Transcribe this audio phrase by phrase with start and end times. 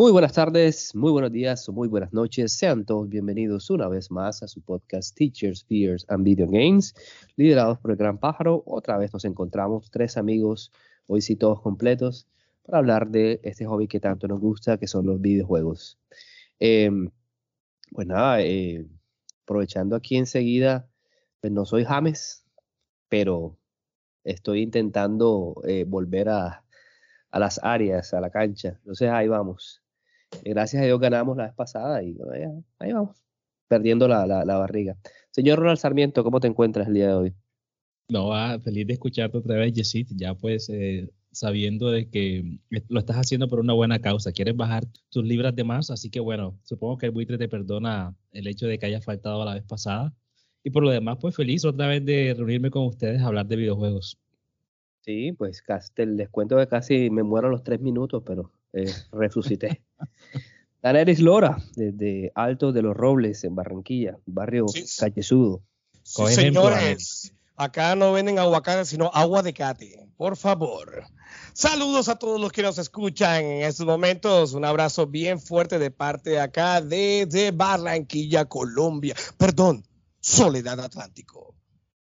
[0.00, 2.54] Muy buenas tardes, muy buenos días o muy buenas noches.
[2.54, 6.94] Sean todos bienvenidos una vez más a su podcast Teachers, Fears and Video Games,
[7.36, 8.62] liderados por el Gran Pájaro.
[8.64, 10.72] Otra vez nos encontramos tres amigos,
[11.06, 12.26] hoy sí todos completos,
[12.62, 15.98] para hablar de este hobby que tanto nos gusta, que son los videojuegos.
[16.58, 17.10] Em,
[17.92, 18.86] pues nada, eh,
[19.42, 20.88] aprovechando aquí enseguida,
[21.42, 22.46] pues no soy James,
[23.10, 23.58] pero
[24.24, 26.64] estoy intentando eh, volver a
[27.32, 28.70] las áreas, a la cancha.
[28.78, 29.82] Entonces ahí vamos.
[30.44, 32.16] Gracias a Dios ganamos la vez pasada y
[32.78, 33.22] ahí vamos,
[33.68, 34.96] perdiendo la, la, barriga.
[35.30, 37.34] Señor Ronald Sarmiento, ¿cómo te encuentras el día de hoy?
[38.08, 43.16] No, feliz de escucharte otra vez, Yesid, ya pues eh, sabiendo de que lo estás
[43.16, 46.98] haciendo por una buena causa, quieres bajar tus libras de más, así que bueno, supongo
[46.98, 50.14] que el buitre te perdona el hecho de que haya faltado la vez pasada.
[50.62, 53.56] Y por lo demás, pues feliz otra vez de reunirme con ustedes a hablar de
[53.56, 54.18] videojuegos.
[55.00, 55.62] Sí, pues
[55.96, 59.82] les cuento que casi me muero a los tres minutos, pero eh, resucité.
[60.82, 64.66] Daneris Lora, desde Alto de los Robles, en Barranquilla, barrio
[64.98, 65.62] Callesudo.
[66.02, 71.04] señores, acá no venden aguacate, sino agua de cate, por favor.
[71.52, 74.54] Saludos a todos los que nos escuchan en estos momentos.
[74.54, 79.14] Un abrazo bien fuerte de parte de acá, desde Barranquilla, Colombia.
[79.36, 79.84] Perdón,
[80.20, 81.54] Soledad Atlántico,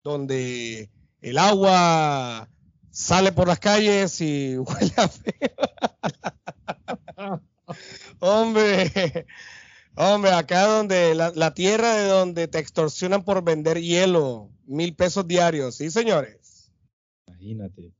[0.02, 2.48] donde el agua
[2.90, 5.50] sale por las calles y huele a feo.
[8.26, 8.90] Hombre,
[9.96, 15.76] hombre, acá donde la, tierra de donde te extorsionan por vender hielo, mil pesos diarios,
[15.76, 16.70] ¿sí, señores?
[17.26, 17.92] Imagínate.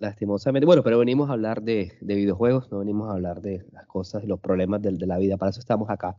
[0.00, 4.24] Lastimosamente, bueno, pero venimos a hablar de, videojuegos, no venimos a hablar de las cosas
[4.24, 6.16] y los problemas de, la vida, para eso estamos acá.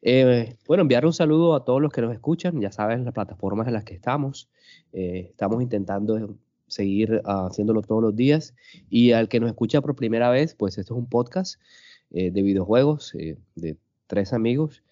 [0.00, 3.66] Eh, bueno, enviar un saludo a todos los que nos escuchan, ya saben las plataformas
[3.66, 4.48] en las que estamos.
[4.92, 6.36] Eh, estamos intentando
[6.68, 8.54] seguir haciéndolo todos los días.
[8.88, 11.60] Y al que nos escucha por primera vez, pues esto es un podcast
[12.10, 13.76] eh, de videojuegos eh, de
[14.06, 14.82] tres amigos.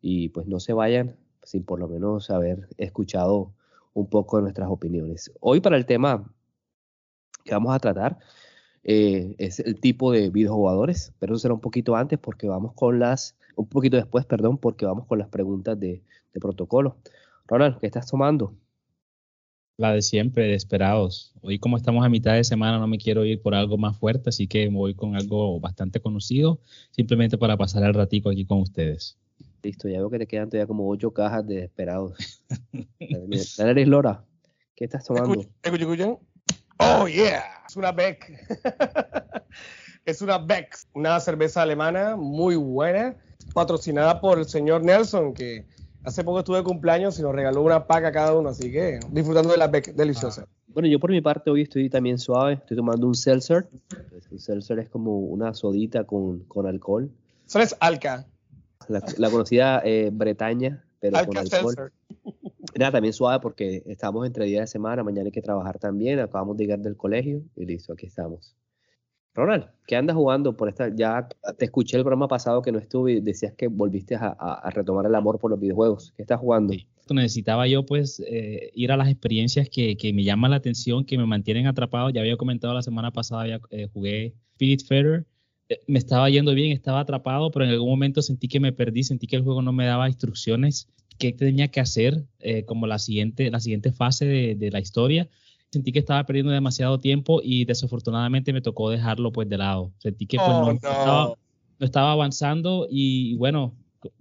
[0.00, 3.52] Y pues no se vayan sin por lo menos haber escuchado
[3.94, 5.32] un poco de nuestras opiniones.
[5.40, 6.30] Hoy para el tema
[7.44, 8.18] que vamos a tratar
[8.84, 12.98] eh, es el tipo de videojugadores, pero eso será un poquito antes porque vamos con
[12.98, 16.96] las, un poquito después, perdón, porque vamos con las preguntas de, de protocolo.
[17.46, 18.54] Ronald, ¿qué estás tomando?
[19.78, 21.34] La de siempre, de esperados.
[21.42, 24.30] Hoy como estamos a mitad de semana no me quiero ir por algo más fuerte,
[24.30, 26.60] así que me voy con algo bastante conocido,
[26.92, 29.18] simplemente para pasar el ratico aquí con ustedes.
[29.62, 32.42] Listo, ya veo que te quedan todavía como ocho cajas de esperados.
[33.58, 34.24] Dale, Lora,
[34.74, 35.44] ¿qué estás tomando?
[35.62, 36.16] ¿Escuchan?
[36.78, 38.32] Oh, yeah, es una Beck.
[40.06, 43.14] es una Beck, una cerveza alemana muy buena,
[43.52, 45.66] patrocinada por el señor Nelson, que
[46.06, 49.50] Hace poco estuve de cumpleaños y nos regaló una paca cada uno, así que disfrutando
[49.50, 50.44] de la deliciosa.
[50.46, 50.50] Ah.
[50.68, 53.66] Bueno, yo por mi parte hoy estoy también suave, estoy tomando un seltzer.
[54.30, 57.10] El seltzer es como una sodita con, con alcohol.
[57.44, 58.24] Eso es Alca.
[58.86, 61.74] La, conocida eh, Bretaña, pero con alcohol.
[61.74, 61.92] Seltzer.
[62.78, 66.56] Nada, también suave porque estamos entre día de semana, mañana hay que trabajar también, acabamos
[66.56, 68.54] de llegar del colegio y listo, aquí estamos.
[69.36, 70.88] Ronald, ¿qué andas jugando por esta?
[70.94, 75.04] Ya te escuché el programa pasado que no estuve y decías que volviste a, retomar
[75.04, 76.14] el amor por los videojuegos.
[76.16, 76.74] ¿Qué estás jugando?
[77.10, 81.26] Necesitaba yo pues eh, ir a las experiencias que, me llaman la atención, que me
[81.26, 82.08] mantienen atrapado.
[82.08, 85.26] Ya había comentado la semana pasada, ya eh, jugué Spirit.
[85.68, 89.04] Eh, me estaba yendo bien, estaba atrapado, pero en algún momento sentí que me perdí,
[89.04, 90.88] sentí que el juego no me daba instrucciones
[91.18, 92.26] qué tenía que hacer
[92.66, 95.30] como la siguiente, la siguiente fase de la historia
[95.70, 99.92] sentí que estaba perdiendo demasiado tiempo y desafortunadamente me tocó dejarlo pues de lado.
[99.98, 101.36] Sentí que pues, oh, no,
[101.78, 103.74] Estaba, avanzando y bueno,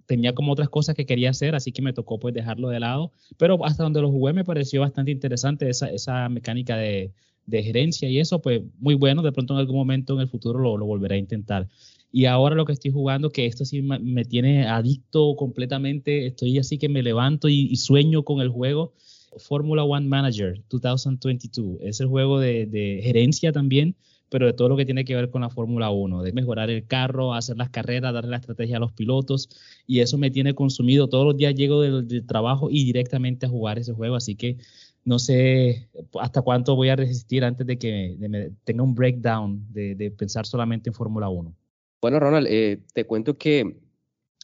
[0.06, 3.12] tenía como otras cosas que quería hacer, así que me tocó pues dejarlo de lado.
[3.38, 7.14] Pero hasta donde lo jugué me pareció bastante interesante esa, esa mecánica de,
[7.46, 9.22] de gerencia y eso, pues muy bueno.
[9.22, 11.70] De pronto en algún momento en el futuro lo, lo volveré a intentar.
[12.12, 16.78] Y ahora lo que estoy jugando, que esto sí me, tiene adicto completamente, estoy así
[16.78, 18.94] que me levanto y sueño con el juego
[19.38, 21.78] Formula One Manager 2022.
[21.82, 23.96] Es el juego de, gerencia también,
[24.30, 26.86] pero de todo lo que tiene que ver con la Fórmula 1, de mejorar el
[26.86, 29.50] carro, hacer las carreras, darle la estrategia a los pilotos.
[29.88, 31.08] Y eso me tiene consumido.
[31.08, 34.16] Todos los días llego del, trabajo y directamente a jugar ese juego.
[34.16, 34.58] Así que
[35.04, 35.90] no sé
[36.20, 40.90] hasta cuánto voy a resistir antes de que me tenga un breakdown de, pensar solamente
[40.90, 41.56] en Fórmula 1.
[42.02, 43.78] Bueno, Ronald, eh, te cuento que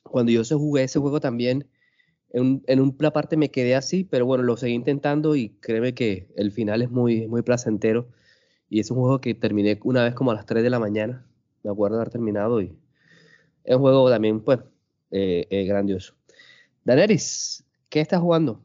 [0.04, 1.68] cuando yo se jugué ese juego también,
[2.34, 6.28] en, en una parte me quedé así, pero bueno, lo seguí intentando y créeme que
[6.36, 8.08] el final es muy, muy placentero.
[8.70, 11.26] Y es un juego que terminé una vez como a las 3 de la mañana.
[11.64, 12.74] Me acuerdo de haber terminado y
[13.64, 14.60] es un juego también, pues,
[15.12, 16.14] eh, eh, grandioso.
[16.84, 18.62] Daneris, ¿qué estás jugando?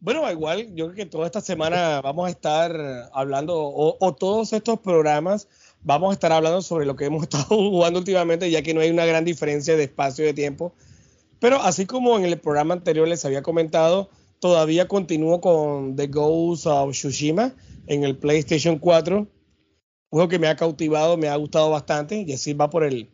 [0.00, 4.78] Bueno, igual, yo creo que toda esta semana vamos a estar hablando, o, todos estos
[4.80, 5.48] programas,
[5.82, 8.90] vamos a estar hablando sobre lo que hemos estado jugando últimamente, ya que no hay
[8.90, 10.74] una gran diferencia de espacio y de tiempo.
[11.40, 14.10] Pero así como en el programa anterior les había comentado,
[14.40, 17.54] todavía continúo con The Ghost of Tsushima
[17.86, 19.18] en el PlayStation 4.
[19.18, 19.28] Un
[20.10, 23.10] juego que me ha cautivado, me ha gustado bastante, y así va por el,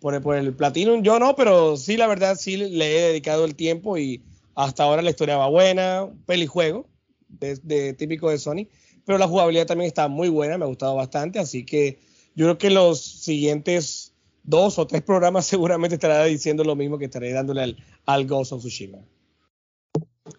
[0.00, 1.02] por el, por Platinum.
[1.02, 4.24] Yo no, pero sí, la verdad, sí le he dedicado el tiempo y
[4.54, 6.88] hasta ahora la historia va buena, pelijuego,
[7.28, 8.68] de, de, típico de Sony,
[9.04, 11.98] pero la jugabilidad también está muy buena, me ha gustado bastante, así que
[12.34, 14.09] yo creo que los siguientes
[14.42, 17.76] dos o tres programas seguramente estará diciendo lo mismo que estaré dándole al,
[18.06, 18.98] al Ghost of Tsushima.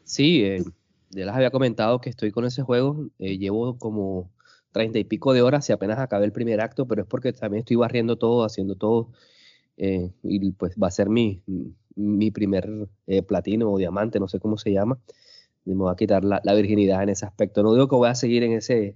[0.04, 0.64] Sí, eh,
[1.12, 4.32] ya les había comentado que estoy con ese juego, eh, llevo como
[4.72, 7.60] treinta y pico de horas y apenas acabé el primer acto, pero es porque también
[7.60, 9.12] estoy barriendo todo, haciendo todo,
[9.78, 11.44] eh, y pues va a ser mi,
[11.96, 12.70] mi primer
[13.08, 15.00] eh, platino o diamante, no sé cómo se llama.
[15.66, 17.64] me voy a quitar la, virginidad en ese aspecto.
[17.64, 18.96] No digo que voy a seguir en ese,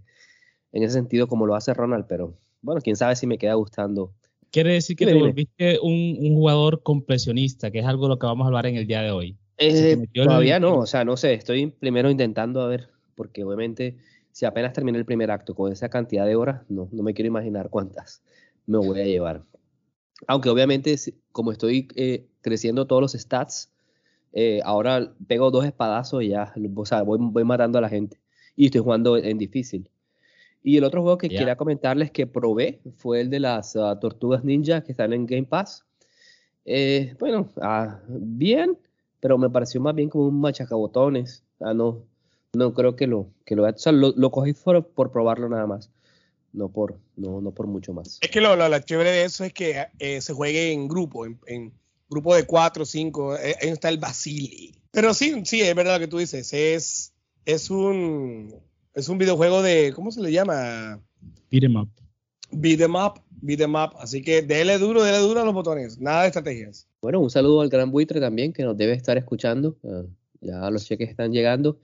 [0.71, 4.13] en ese sentido como lo hace Ronald, pero bueno, quién sabe si me queda gustando.
[4.55, 8.25] Quiere decir que te volviste un, un, jugador compresionista, que es algo de lo que
[8.25, 9.37] vamos a hablar en el día de hoy.
[9.57, 13.97] Eh, todavía no, o sea, no sé, estoy primero intentando a ver, porque obviamente
[14.31, 17.27] si apenas terminé el primer acto con esa cantidad de horas, no, no me quiero
[17.27, 18.23] imaginar cuántas
[18.65, 19.43] me voy a llevar.
[20.25, 20.95] Aunque obviamente,
[21.33, 23.73] como estoy eh, creciendo todos los stats,
[24.31, 28.21] eh, ahora pego dos espadazos y ya, o sea, voy, voy, matando a la gente.
[28.55, 29.89] Y estoy jugando en difícil.
[30.67, 34.43] Y el otro juego que quería comentarles que probé fue el de las uh, Tortugas
[34.43, 35.85] Ninja que están en Game Pass.
[36.65, 38.75] Eh, bueno, ah, bien,
[39.19, 41.43] pero me pareció más bien como un machacabotones.
[41.59, 42.03] Ah, no,
[42.53, 45.67] no creo que lo que lo, o sea, lo, lo cogí por, por probarlo nada
[45.67, 45.91] más
[46.51, 48.17] no por, no, no por mucho más.
[48.21, 51.73] Es que lo, lo, chévere de eso es que eh, se juegue en grupo, en,
[52.09, 54.73] grupo de cuatro, cinco, eh, ahí está el Basili.
[54.91, 57.13] Pero sí, sí, es verdad lo que tú dices, es,
[57.45, 58.55] es un
[58.95, 61.01] es un videojuego de, ¿cómo se le llama?
[61.51, 61.89] Beat'em up.
[62.51, 63.93] Beat'em up, beat'em up.
[63.99, 66.87] Así que déle duro, déle duro a los botones, nada de estrategias.
[67.01, 69.77] Bueno, un saludo al gran buitre también que nos debe estar escuchando.
[69.83, 70.03] Ah,
[70.39, 71.77] ya los cheques están llegando.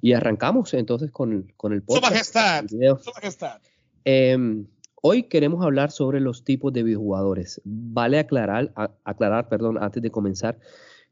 [0.00, 2.04] Y arrancamos entonces con, con el podcast.
[2.04, 3.60] Su majestad, su majestad.
[4.04, 4.66] Em,
[5.02, 7.60] hoy queremos hablar sobre los tipos de videojugadores.
[7.64, 8.72] Vale aclarar,
[9.04, 10.58] aclarar, perdón, antes de comenzar,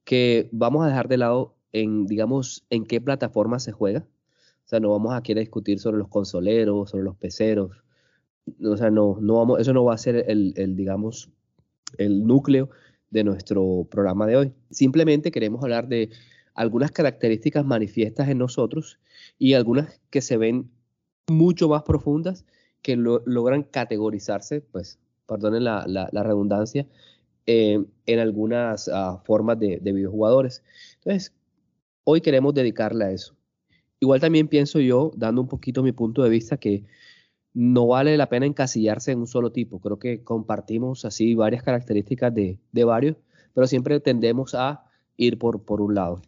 [0.04, 4.06] que vamos a dejar de lado en, digamos, en qué plataforma se juega.
[4.72, 7.84] Sea, no vamos a querer discutir sobre los consoleros, sobre los peceros.
[8.64, 11.28] O sea, no, no vamos, eso no va a ser el, el, digamos,
[11.98, 12.70] el núcleo
[13.10, 14.52] de nuestro programa de hoy.
[14.70, 16.08] Simplemente queremos hablar de
[16.54, 18.98] algunas características manifiestas en nosotros
[19.38, 20.70] y algunas que se ven
[21.28, 22.46] mucho más profundas
[22.80, 26.86] que logran categorizarse, pues, perdonen la, redundancia,
[27.44, 30.62] eh, en algunas ah, formas de, de, videojugadores.
[30.94, 31.34] Entonces,
[32.04, 33.36] hoy queremos dedicarle a eso.
[34.02, 36.84] Igual también pienso yo, dando un poquito mi punto de vista, que
[37.54, 39.78] no vale la pena encasillarse en un solo tipo.
[39.78, 43.16] Creo que compartimos así varias características de, de varios,
[43.54, 46.20] pero siempre tendemos a ir por, por un lado.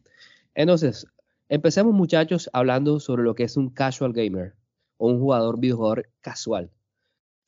[0.54, 1.09] Entonces,
[1.49, 4.54] empecemos muchachos hablando sobre lo que es un casual gamer
[4.97, 6.71] o un jugador videojugador casual.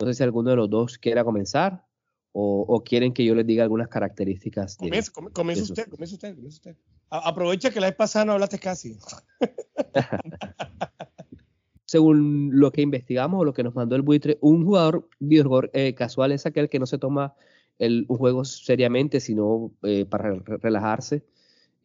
[0.00, 1.86] No sé si alguno de los dos quiera comenzar
[2.32, 4.76] o, quieren que yo les diga algunas características.
[4.76, 5.88] Comienza, usted, comienza usted,
[6.34, 6.76] comienza usted.
[7.10, 8.98] Aprovecha que la vez pasada no hablaste casi.
[11.84, 15.94] Según lo que investigamos o lo que nos mandó el buitre, un jugador videojugador eh,
[15.94, 17.34] casual es aquel que no se toma
[17.78, 21.24] el, un juego seriamente, sino eh, para relajarse.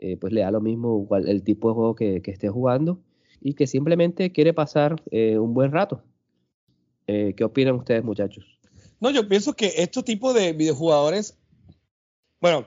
[0.04, 3.00] Eh, pues le da lo mismo el tipo de juego que, que esté jugando
[3.40, 6.04] y que simplemente quiere pasar eh, un buen rato.
[7.06, 8.60] Eh, ¿Qué opinan ustedes, muchachos?
[9.00, 11.38] No, yo pienso que estos tipos de videojugadores,
[12.40, 12.66] bueno,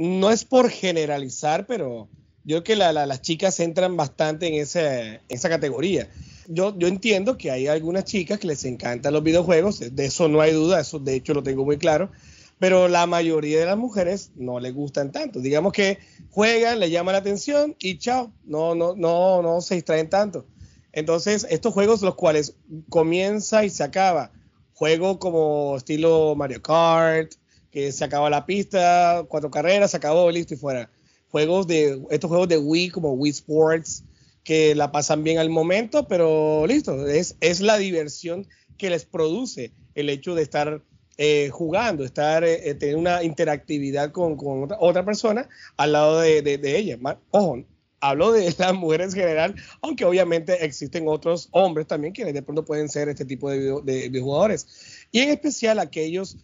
[0.00, 2.08] no es por generalizar, pero
[2.42, 6.08] yo creo que las chicas entran bastante en, ese, esa categoría.
[6.48, 10.40] Yo, yo entiendo que hay algunas chicas que les encantan los videojuegos, de eso no
[10.40, 12.10] hay duda, eso de hecho lo tengo muy claro,
[12.58, 15.40] pero la mayoría de las mujeres no les gustan tanto.
[15.40, 15.98] Digamos que
[16.30, 20.46] juegan, le llama la atención y chao, no, no, no, no se distraen tanto.
[20.92, 22.54] Entonces, estos juegos los cuales
[22.88, 24.32] comienza y se acaba,
[24.72, 27.34] juego como estilo Mario Kart,
[27.70, 30.90] que se acaba la pista, cuatro carreras, se acabó, listo y fuera.
[31.30, 34.04] Juegos de, estos juegos de Wii como Wii Sports,
[34.42, 38.46] que la pasan bien al momento, pero listo, es, es la diversión
[38.76, 40.82] que les produce el hecho de estar
[41.18, 46.58] eh, jugando, estar, eh, tener una interactividad con, con otra, persona al lado de, de,
[46.58, 46.98] de ella.
[47.30, 47.64] Ojo,
[48.00, 52.64] hablo de las mujeres en general, aunque obviamente existen otros hombres también que de pronto
[52.64, 55.06] pueden ser este tipo de, video, de videojugadores.
[55.12, 56.38] Y en especial aquellos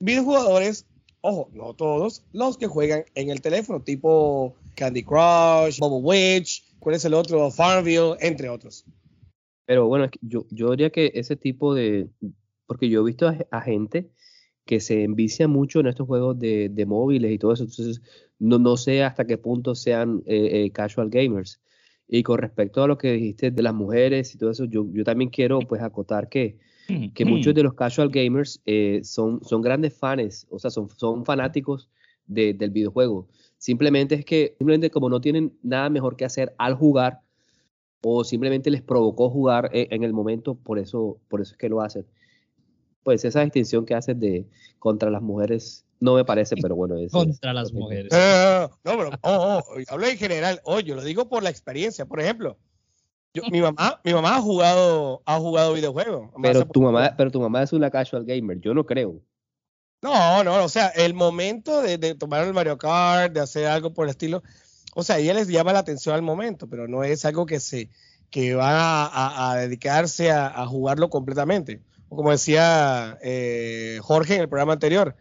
[0.00, 0.86] videojugadores,
[1.20, 6.94] ojo, no todos, los que juegan en el teléfono, tipo Candy Crush, Bubble Witch, ¿cuál
[6.94, 7.50] es el otro?
[7.50, 8.84] Farmville, entre otros.
[9.66, 12.08] Pero bueno, yo, yo diría que ese tipo de,
[12.66, 14.08] porque yo he visto a, a gente
[14.64, 17.64] que se envicia mucho en estos juegos de, de, móviles y todo eso.
[17.64, 18.02] Entonces,
[18.38, 21.60] no, no sé hasta qué punto sean eh, eh, casual gamers.
[22.06, 25.04] Y con respecto a lo que dijiste de las mujeres y todo eso, yo, yo
[25.04, 26.58] también quiero pues acotar que,
[27.14, 31.24] que muchos de los casual gamers eh, son, son grandes fans, o sea, son, son
[31.24, 31.88] fanáticos
[32.26, 33.28] de, del videojuego.
[33.56, 37.20] Simplemente es que, simplemente como no tienen nada mejor que hacer al jugar,
[38.02, 41.68] o simplemente les provocó jugar en, en el momento, por eso, por eso es que
[41.68, 42.06] lo hacen
[43.08, 44.46] pues esa distinción que haces de
[44.78, 46.98] contra las mujeres no me parece, pero bueno.
[46.98, 48.12] Es, contra las mujeres.
[48.12, 50.60] no, pero oh, oh, hablo en general.
[50.64, 52.04] Oye, yo lo digo por la experiencia.
[52.04, 52.58] Por ejemplo,
[53.34, 56.30] yo, mi mamá, mi mamá ha jugado, ha jugado videojuegos.
[56.42, 58.60] Pero tu mamá, pero tu mamá es una casual gamer.
[58.60, 59.20] Yo no creo.
[60.02, 63.92] No, no, o sea, el momento de, de tomar el Mario Kart, de hacer algo
[63.92, 64.42] por el estilo,
[64.94, 67.90] o sea, ella les llama la atención al momento, pero no es algo que se
[68.30, 74.42] que va a, a, a dedicarse a, a jugarlo completamente como decía eh, Jorge en
[74.42, 75.16] el programa anterior,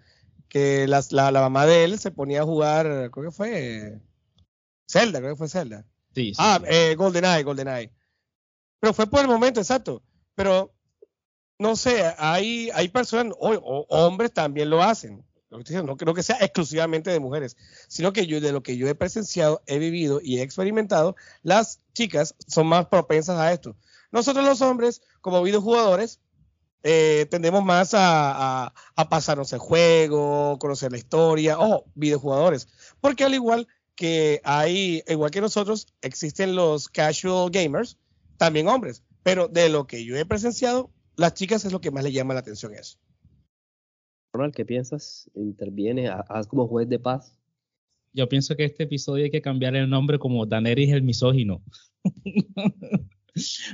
[0.50, 4.00] que la, la, la, mamá de él se ponía a jugar, creo que fue
[4.90, 5.86] Zelda, creo que fue Zelda.
[6.16, 6.68] Sí, sí, ah, sí.
[6.70, 7.92] Eh, GoldenEye, GoldenEye.
[8.80, 10.02] Pero fue por el momento exacto.
[10.36, 10.74] Pero
[11.60, 15.24] no sé, hay, hay personas, o, hombres también lo hacen.
[15.50, 17.56] No creo que sea exclusivamente de mujeres,
[17.88, 21.80] sino que yo de lo que yo he presenciado, he vivido y he experimentado, las
[21.94, 23.76] chicas son más propensas a esto.
[24.12, 26.20] Nosotros los hombres, como videojugadores,
[26.84, 32.68] eh, tendemos más a, a, a, pasarnos el juego, conocer la historia, o videojugadores,
[33.02, 37.98] porque al igual que hay, igual que nosotros, existen los casual gamers,
[38.38, 42.04] también hombres, pero de lo que yo he presenciado, las chicas es lo que más
[42.04, 42.98] le llama la atención eso.
[44.34, 45.30] Ronald, ¿qué piensas?
[45.36, 46.10] ¿Interviene?
[46.10, 47.36] ¿Haz como juez de paz?
[48.14, 51.62] Yo pienso que este episodio hay que cambiar el nombre como Daenerys el misógino.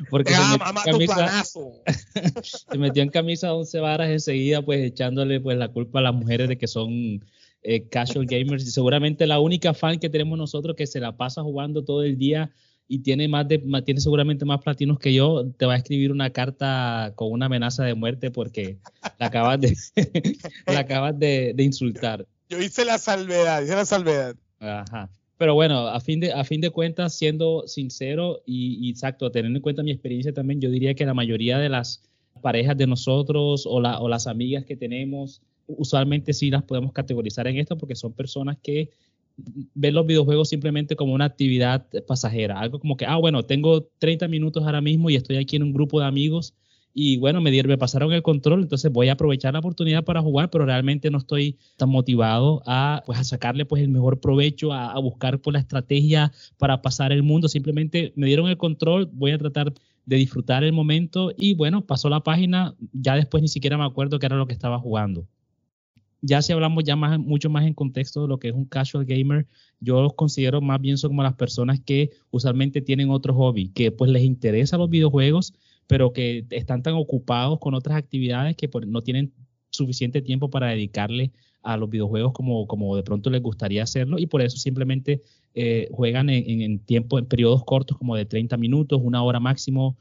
[0.09, 1.43] Porque ah, se, mamá, metió camisa,
[2.43, 6.13] se metió en camisa a 11 varas enseguida, pues echándole pues la culpa a las
[6.13, 7.23] mujeres de que son
[7.61, 8.63] eh, casual gamers.
[8.67, 12.17] Y seguramente la única fan que tenemos nosotros que se la pasa jugando todo el
[12.17, 12.51] día
[12.87, 16.29] y tiene más de tiene seguramente más platinos que yo, te va a escribir una
[16.31, 18.77] carta con una amenaza de muerte porque
[19.19, 19.75] la acabas de
[20.67, 22.25] la acabas de, de insultar.
[22.49, 24.35] Yo hice la salvedad, hice la salvedad.
[24.59, 25.09] Ajá.
[25.37, 29.57] Pero bueno, a fin de, a fin de cuentas, siendo sincero y, y, exacto, teniendo
[29.57, 32.03] en cuenta mi experiencia también, yo diría que la mayoría de las
[32.41, 37.47] parejas de nosotros o, la, o las amigas que tenemos, usualmente sí las podemos categorizar
[37.47, 38.89] en esto porque son personas que
[39.35, 44.27] ven los videojuegos simplemente como una actividad pasajera, algo como que, ah, bueno, tengo 30
[44.27, 46.53] minutos ahora mismo y estoy aquí en un grupo de amigos
[46.93, 50.21] y bueno, me, dieron, me pasaron el control, entonces voy a aprovechar la oportunidad para
[50.21, 54.73] jugar, pero realmente no estoy tan motivado a, pues, a sacarle pues, el mejor provecho,
[54.73, 57.47] a, buscar pues, la estrategia para pasar el mundo.
[57.47, 59.73] Simplemente me dieron el control, voy a tratar
[60.05, 64.19] de disfrutar el momento y bueno, pasó la página, ya después ni siquiera me acuerdo
[64.19, 65.25] qué era lo que estaba jugando.
[66.25, 69.03] Ya si hablamos ya más, mucho más en contexto de lo que es un casual
[69.03, 69.45] gamer,
[69.81, 73.91] yo los considero más bien son como las personas que usualmente tienen otro hobby, que
[73.91, 75.53] pues les interesa los videojuegos,
[75.85, 79.33] pero que están tan ocupados con otras actividades que no tienen
[79.69, 84.25] suficiente tiempo para dedicarle a los videojuegos como, como de pronto les gustaría hacerlo y
[84.25, 85.21] por eso simplemente
[85.55, 89.97] eh, juegan en, en, tiempo, en periodos cortos como de 30 minutos, una hora máximo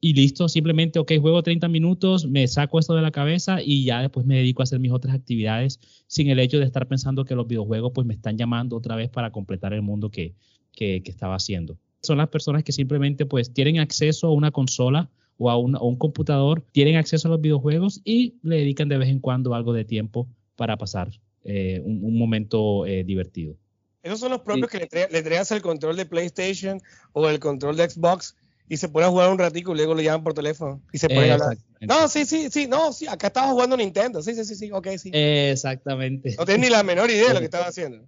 [0.00, 4.00] y listo, simplemente, ok, juego 30 minutos, me saco esto de la cabeza y ya
[4.00, 7.34] después me dedico a hacer mis otras actividades sin el hecho de estar pensando que
[7.34, 10.34] los videojuegos pues me están llamando otra vez para completar el mundo que,
[10.72, 15.10] que, que estaba haciendo son las personas que simplemente pues tienen acceso a una consola
[15.36, 18.98] o a un, a un, computador, tienen acceso a los videojuegos y le dedican de
[18.98, 20.26] vez en cuando algo de tiempo
[20.56, 21.10] para pasar
[21.44, 23.54] eh, un, un, momento eh, divertido.
[24.02, 24.78] Esos son los propios sí.
[24.78, 26.80] que le, le entregas el control de PlayStation
[27.12, 28.36] o el control de Xbox
[28.68, 31.08] y se pone a jugar un ratico y luego le llaman por teléfono y se
[31.08, 31.58] pone a hablar.
[31.80, 34.22] No, sí, sí, sí, no, sí, acá estaba jugando Nintendo.
[34.22, 35.10] Sí, sí, sí, sí, ok, sí.
[35.12, 36.34] Exactamente.
[36.38, 38.06] No tienes ni la menor idea de lo que estaba haciendo.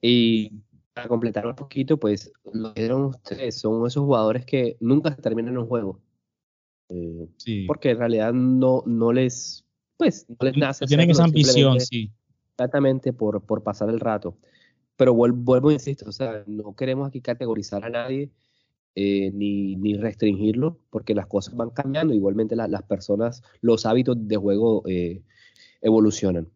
[0.00, 0.62] Y
[0.92, 5.58] para completar un poquito, pues lo que dieron ustedes son esos jugadores que nunca terminan
[5.58, 6.00] un juego.
[6.88, 7.64] Eh, sí.
[7.66, 9.64] Porque en realidad no, no les,
[9.96, 10.86] pues, no les nace.
[10.86, 12.12] Tienen esa ambición, sí.
[12.52, 14.36] Exactamente por, por pasar el rato.
[14.96, 18.30] Pero vuelvo, vuelvo insisto, o sea, no queremos aquí categorizar a nadie
[18.96, 22.14] eh, ni, ni, restringirlo, porque las cosas van cambiando.
[22.14, 25.22] Igualmente la, las personas, los hábitos de juego eh,
[25.80, 26.48] evolucionan.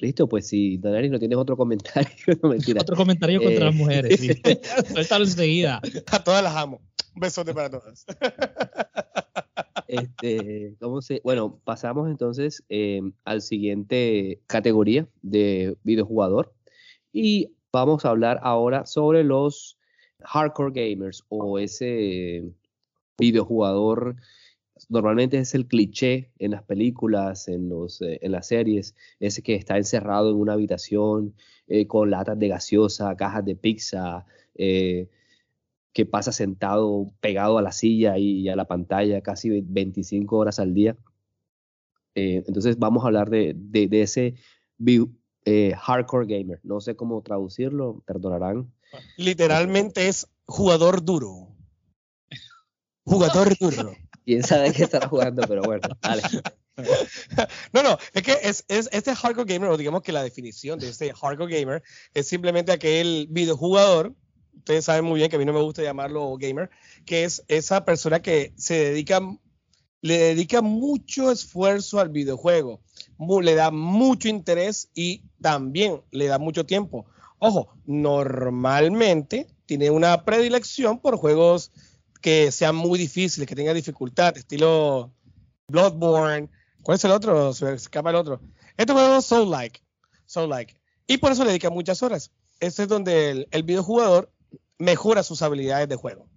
[0.00, 2.10] Listo, pues si Danari no tienes otro comentario,
[2.42, 2.80] no mentira.
[2.80, 4.20] Otro comentario contra Eh, las mujeres.
[4.20, 4.28] Sí.
[4.92, 5.80] Suéltalo enseguida.
[6.10, 6.80] A todas las amo.
[7.14, 8.06] Un besote para todas.
[9.86, 11.20] Este, ¿cómo se?
[11.22, 16.54] Bueno, pasamos entonces eh, al siguiente categoría de videojugador
[17.12, 19.76] y vamos a hablar ahora sobre los
[20.24, 22.52] hardcore gamers o ese
[23.18, 24.16] videojugador.
[24.88, 29.54] Normalmente es el cliché en las películas, en, los, eh, en las series, ese que
[29.54, 31.34] está encerrado en una habitación
[31.68, 35.08] eh, con latas de gaseosa, cajas de pizza, eh,
[35.92, 40.74] que pasa sentado pegado a la silla y, a la pantalla casi 25 horas al
[40.74, 40.96] día.
[42.14, 44.34] Entonces vamos a hablar de, de, de ese
[45.76, 46.60] hardcore gamer.
[46.62, 48.70] No sé cómo traducirlo, perdonarán.
[49.16, 51.48] Literalmente es jugador duro.
[53.04, 53.96] Jugador duro.
[54.24, 56.22] Quién sabe qué estará jugando, pero bueno, dale.
[57.72, 60.88] No, no, es que es, es este hardcore gamer, o digamos que la definición de
[60.88, 61.82] este hardcore gamer
[62.14, 64.14] es simplemente aquel videojugador,
[64.56, 66.70] ustedes saben muy bien que a mí no me gusta llamarlo gamer,
[67.04, 69.20] que es esa persona que se dedica,
[70.00, 72.80] le dedica mucho esfuerzo al videojuego,
[73.42, 77.06] le da mucho interés y también le da mucho tiempo.
[77.44, 81.72] Ojo, normalmente tiene una predilección por juegos
[82.20, 85.12] que sean muy difíciles, que tengan dificultad, estilo
[85.66, 86.48] Bloodborne.
[86.84, 87.52] ¿Cuál es el otro?
[87.52, 88.40] Se escapa el otro.
[88.76, 89.80] Este juego es Soul-like.
[90.24, 90.76] Soul-like.
[91.08, 92.30] Y por eso le dedica muchas horas.
[92.60, 94.30] Este es donde el, videojugador
[94.78, 96.28] mejora sus habilidades de juego.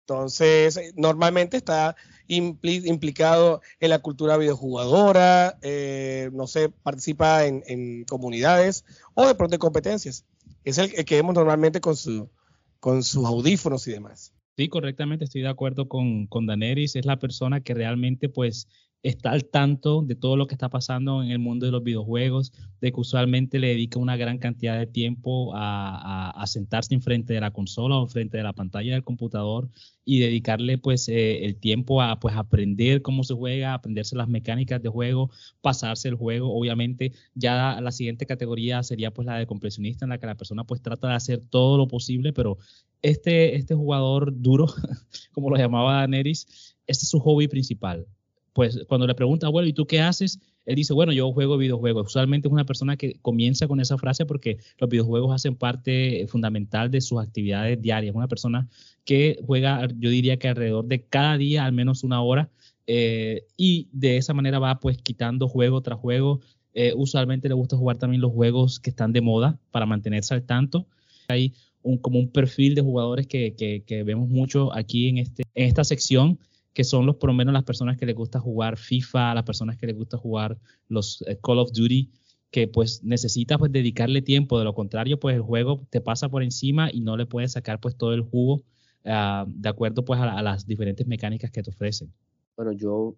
[0.00, 1.96] Entonces, normalmente está
[2.28, 9.34] impli- implicado en la cultura videojugadora, eh, no sé, participa en, en comunidades o de
[9.34, 10.26] pronto en competencias.
[10.64, 12.30] Es el, que vemos normalmente con, su,
[12.78, 14.34] con sus audífonos y demás.
[14.56, 16.96] Sí, correctamente, estoy de acuerdo con, con Daenerys.
[16.96, 18.68] Es la persona que realmente pues
[19.02, 22.52] está al tanto de todo lo que está pasando en el mundo de los videojuegos,
[22.80, 27.32] de que usualmente le dedica una gran cantidad de tiempo a, a, a sentarse enfrente
[27.32, 29.68] de la consola o enfrente de la pantalla del computador
[30.04, 34.82] y dedicarle pues eh, el tiempo a pues aprender cómo se juega, aprenderse las mecánicas
[34.82, 36.52] de juego, pasarse el juego.
[36.52, 40.64] Obviamente ya la siguiente categoría sería pues la de completionista en la que la persona
[40.64, 42.58] pues trata de hacer todo lo posible, pero
[43.02, 44.66] este, este jugador duro,
[45.32, 48.06] como lo llamaba Daenerys, este es su hobby principal.
[48.52, 50.40] Pues cuando le pregunta, bueno, ¿y tú qué haces?
[50.66, 52.06] Él dice, bueno, yo juego videojuegos.
[52.06, 56.90] Usualmente es una persona que comienza con esa frase porque los videojuegos hacen parte fundamental
[56.90, 58.14] de sus actividades diarias.
[58.14, 58.68] Una persona
[59.04, 62.50] que juega, yo diría que alrededor de cada día al menos una hora
[62.86, 66.40] eh, y de esa manera va pues quitando juego tras juego.
[66.74, 70.44] Eh, usualmente le gusta jugar también los juegos que están de moda para mantenerse al
[70.44, 70.86] tanto.
[71.28, 75.44] Hay un, como un perfil de jugadores que, que, que vemos mucho aquí en, este,
[75.54, 76.38] en esta sección
[76.80, 79.76] que son los por lo menos las personas que les gusta jugar FIFA, las personas
[79.76, 80.56] que les gusta jugar
[80.88, 82.10] los eh, Call of Duty,
[82.50, 86.42] que pues necesitas pues dedicarle tiempo, de lo contrario pues el juego te pasa por
[86.42, 88.62] encima y no le puedes sacar pues todo el jugo
[89.04, 92.10] uh, de acuerdo pues a, las diferentes mecánicas que te ofrecen.
[92.56, 93.14] Bueno, yo,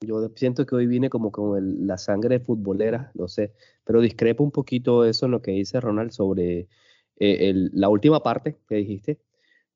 [0.00, 3.52] yo siento que hoy vine como con la sangre futbolera, no sé,
[3.84, 6.66] pero discrepo un poquito eso en lo que dice Ronald sobre
[7.16, 9.20] eh, la última parte que dijiste,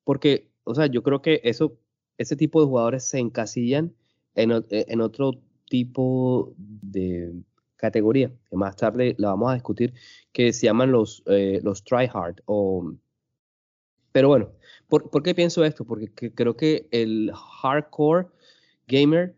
[0.03, 1.77] porque, o sea, yo creo que eso
[2.17, 3.93] ese tipo de jugadores se encasillan
[4.35, 5.33] en, en, otro
[5.69, 7.33] tipo de
[7.75, 9.93] categoría, que más tarde la vamos a discutir,
[10.31, 12.37] que se llaman los, eh, los tryhard.
[14.11, 14.51] Pero bueno,
[14.87, 15.85] ¿por, ¿por, qué pienso esto?
[15.85, 18.27] Porque que, creo que el hardcore
[18.87, 19.35] gamer,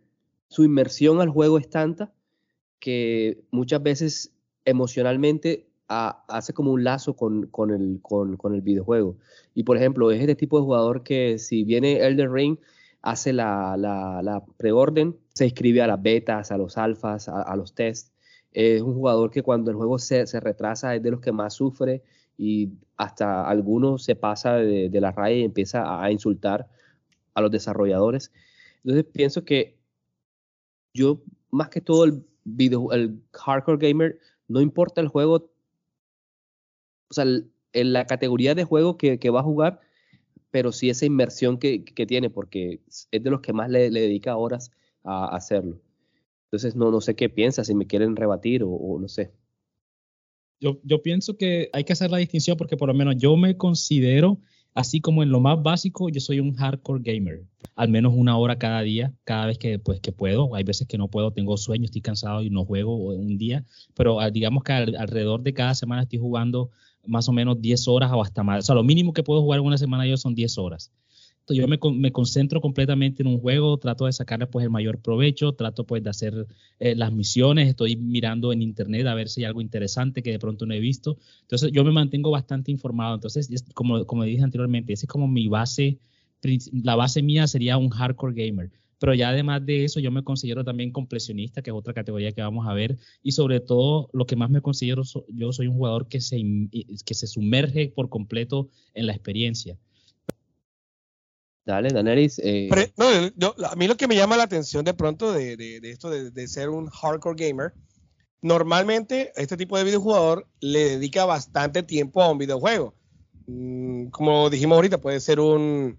[0.47, 2.13] su inmersión al juego es tanta
[2.79, 4.33] que muchas veces
[4.65, 9.17] emocionalmente hace como un lazo con, con, el, con, el videojuego.
[9.55, 12.57] Y por ejemplo, es este tipo de jugador que si viene Elder Ring,
[13.01, 17.73] hace la, la, preorden, se inscribe a las betas, a los alfas, a, a, los
[17.73, 18.11] tests.
[18.51, 21.53] Es un jugador que cuando el juego se, se, retrasa es de los que más
[21.53, 22.03] sufre
[22.37, 26.67] y hasta algunos se pasa de, de la raya y empieza a, a insultar
[27.33, 28.31] a los desarrolladores.
[28.83, 29.77] Entonces pienso que
[30.93, 31.21] yo,
[31.51, 32.23] más que todo el,
[32.55, 35.49] video, el hardcore gamer, no importa el juego,
[37.09, 37.25] o sea,
[37.73, 39.79] en la categoría de juego que, va a jugar,
[40.51, 44.71] pero sí esa inmersión que, tiene, porque es de los que más le, dedica horas
[45.03, 45.79] a, hacerlo.
[46.45, 49.31] Entonces, no, no sé qué piensa, si me quieren rebatir o, no sé.
[50.59, 53.55] Yo, yo, pienso que hay que hacer la distinción porque por lo menos yo me
[53.55, 54.41] considero,
[54.73, 57.45] así como en lo más básico, yo soy un hardcore gamer.
[57.75, 60.53] Al menos una hora cada día, cada vez que, pues, que puedo.
[60.55, 64.19] Hay veces que no puedo, tengo sueño, estoy cansado y no juego un día, pero
[64.31, 66.71] digamos que al, alrededor de cada semana estoy jugando
[67.05, 68.59] más o menos 10 horas o hasta más.
[68.59, 70.91] O sea, lo mínimo que puedo jugar en una semana yo son 10 horas.
[71.47, 75.53] yo me, me, concentro completamente en un juego, trato de sacarle pues el mayor provecho,
[75.53, 76.47] trato pues de hacer
[76.79, 80.39] eh, las misiones, estoy mirando en internet a ver si hay algo interesante que de
[80.39, 81.17] pronto no he visto.
[81.41, 83.15] Entonces yo me mantengo bastante informado.
[83.15, 85.99] Entonces, como, como dije anteriormente, esa es como mi base,
[86.71, 88.71] la base mía sería un hardcore gamer.
[88.99, 92.41] Pero ya además de eso, yo me considero también completionista, que es otra categoría que
[92.41, 92.97] vamos a ver.
[93.23, 96.37] Y sobre todo, lo que más me considero, yo soy un jugador que se,
[97.05, 99.77] que se sumerge por completo en la experiencia.
[101.65, 102.41] Dale, Daneris.
[102.43, 102.69] Eh...
[102.97, 106.69] a mí lo que me llama la atención de pronto de, de, esto de, ser
[106.69, 107.73] un hardcore gamer,
[108.41, 112.95] normalmente este tipo de videojugador le dedica bastante tiempo a un videojuego.
[113.45, 115.97] Mm, como dijimos ahorita, puede ser un,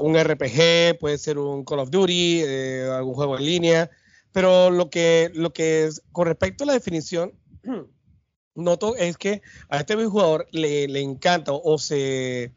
[0.00, 3.90] un RPG, puede ser un Call of Duty, eh, algún juego en línea,
[4.32, 7.32] pero lo que, lo que es, con respecto a la definición,
[8.54, 12.52] noto es que a este videojugador le, le encanta o se,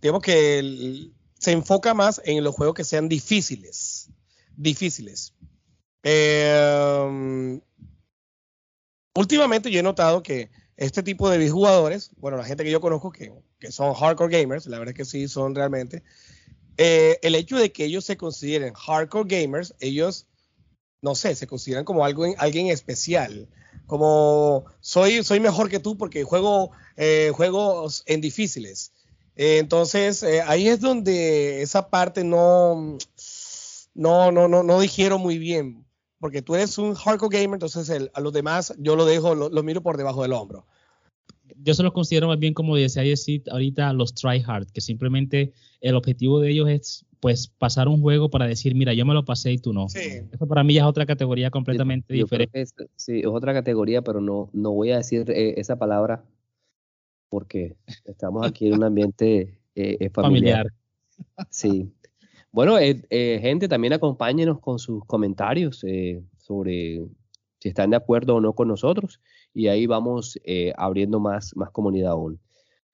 [0.00, 4.10] digamos que se enfoca más en los juegos que sean difíciles,
[4.56, 5.34] difíciles.
[6.02, 7.60] Eh,
[9.14, 13.10] últimamente yo he notado que este tipo de jugadores, bueno, la gente que yo conozco
[13.10, 16.02] que, que son hardcore gamers, la verdad es que sí son realmente,
[16.78, 20.26] eh, el hecho de que ellos se consideren hardcore gamers, ellos,
[21.02, 23.48] no sé, se consideran como algo, alguien especial.
[23.86, 28.92] Como soy, soy mejor que tú porque juego eh, juegos en difíciles.
[29.34, 32.96] Eh, entonces, ahí es donde esa parte no,
[33.94, 35.84] no, no, no, digiero muy bien.
[36.20, 39.82] Porque tú eres un hardcore gamer, entonces a los demás yo lo dejo, lo, miro
[39.82, 40.66] por debajo del hombro
[41.56, 45.52] yo se los considero más bien como decía decir ahorita los try hard, que simplemente
[45.80, 49.24] el objetivo de ellos es pues pasar un juego para decir, mira, yo me lo
[49.24, 49.86] pasé y tú no.
[49.86, 52.66] Eso para mí ya es otra categoría completamente diferente.
[52.96, 56.24] sí, es otra categoría, pero no, no voy a decir eh, esa palabra
[57.28, 60.66] porque estamos aquí en un ambiente eh, eh, familiar.
[61.50, 61.92] Sí.
[62.52, 65.84] Bueno, gente, también acompáñenos con sus comentarios
[66.38, 67.02] sobre
[67.60, 69.20] si están de acuerdo o no con nosotros
[69.58, 70.38] y ahí vamos
[70.76, 72.40] abriendo más, más comunidad aún.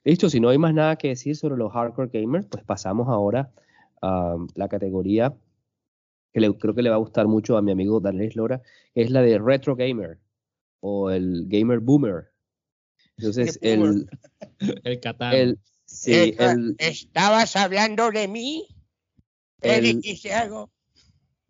[0.04, 3.50] Listo, si no hay más nada que decir sobre los hardcore gamers, pues pasamos ahora
[4.02, 5.34] a la categoría
[6.32, 9.10] que creo que le va a gustar mucho a mi amigo Daniel Lora, que es
[9.10, 10.18] la de retro gamer
[10.80, 12.32] o el gamer boomer.
[13.16, 14.08] Entonces, el,
[14.84, 15.58] el catán.
[15.84, 18.66] sí, el, ¿Estabas hablando de mí?
[19.60, 20.00] El,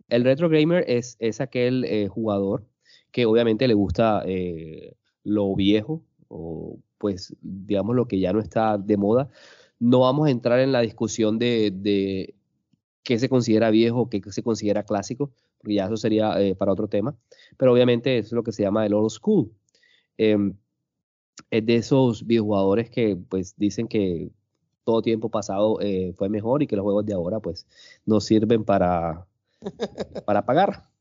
[0.09, 2.68] el retro gamer es, es aquel eh, jugador
[3.11, 4.94] que obviamente le gusta eh,
[5.25, 9.29] lo viejo o pues digamos lo que ya no está de moda.
[9.79, 12.35] No vamos a entrar en la discusión de,
[13.03, 16.89] qué se considera viejo, qué se considera clásico, porque ya eso sería eh, para otro
[16.89, 17.17] tema.
[17.57, 19.53] Pero obviamente eso es lo que se llama el old school.
[20.17, 20.57] Em,
[21.51, 24.31] es de esos videojugadores que pues dicen que
[24.85, 27.67] todo tiempo pasado eh, fue mejor y que los juegos de ahora pues
[28.07, 29.27] no sirven para,
[30.27, 30.94] para pagar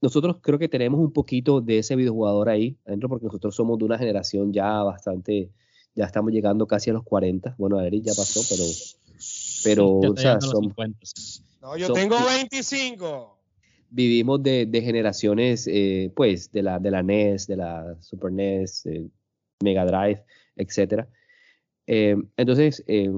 [0.00, 3.84] nosotros creo que tenemos un poquito de ese videojugador ahí adentro porque nosotros somos de
[3.84, 5.50] una generación ya bastante,
[5.94, 7.54] ya estamos llegando casi a los 40.
[7.58, 8.64] Bueno, a Eric ya pasó, pero,
[9.64, 10.38] pero, o sea,
[11.62, 13.38] No, yo tengo 25.
[13.90, 18.88] Vivimos de, de generaciones, eh, pues, de la, de la NES, de la Super NES,
[19.62, 20.24] Mega Drive,
[20.56, 21.08] etcétera.
[21.86, 23.12] Eh, entonces, eh,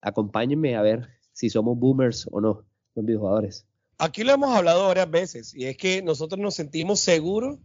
[0.00, 3.66] acompáñenme a ver si somos boomers o no, los videojugadores
[3.98, 7.58] aquí lo hemos hablado varias veces y es que nosotros nos sentimos seguros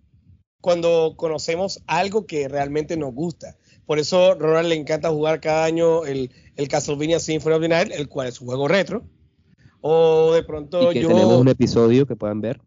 [0.62, 3.58] cuando conocemos algo que realmente nos gusta.
[3.86, 7.70] Por eso a Ronald le encanta jugar cada año el, el Castlevania Symphony of the
[7.70, 9.04] Night, el cual es un juego retro.
[9.82, 12.60] O de pronto y que tenemos un episodio que puedan ver.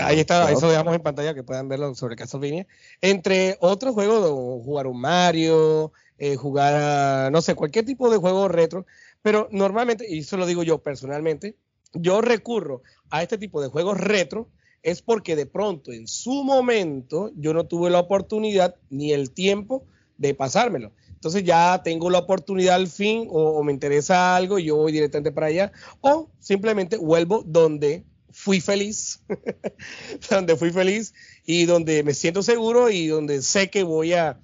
[0.00, 2.66] Ahí está, eso dejamos en pantalla que puedan verlo sobre Castlevania.
[3.00, 4.28] Entre otros juegos,
[4.64, 8.86] jugar un Mario, eh, jugar a, no sé, cualquier tipo de juego retro.
[9.22, 11.56] Pero normalmente, y eso lo digo yo personalmente,
[11.94, 14.48] yo recurro a este tipo de juegos retro
[14.82, 19.86] es porque de pronto en su momento yo no tuve la oportunidad ni el tiempo
[20.18, 20.92] de pasármelo.
[21.08, 25.32] Entonces ya tengo la oportunidad al fin o, me interesa algo y yo voy directamente
[25.32, 29.22] para allá o simplemente vuelvo donde fui feliz,
[30.30, 31.14] donde fui feliz
[31.46, 34.38] y donde me siento seguro y donde sé que voy a,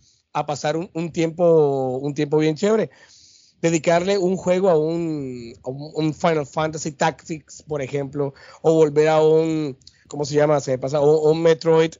[0.46, 2.88] pasar un, tiempo, un tiempo bien chévere
[3.60, 9.76] dedicarle un juego a un, un, Final Fantasy Tactics, por ejemplo, o volver a un,
[10.08, 10.60] ¿cómo se llama?
[10.60, 11.94] Se pasa, o un Metroid,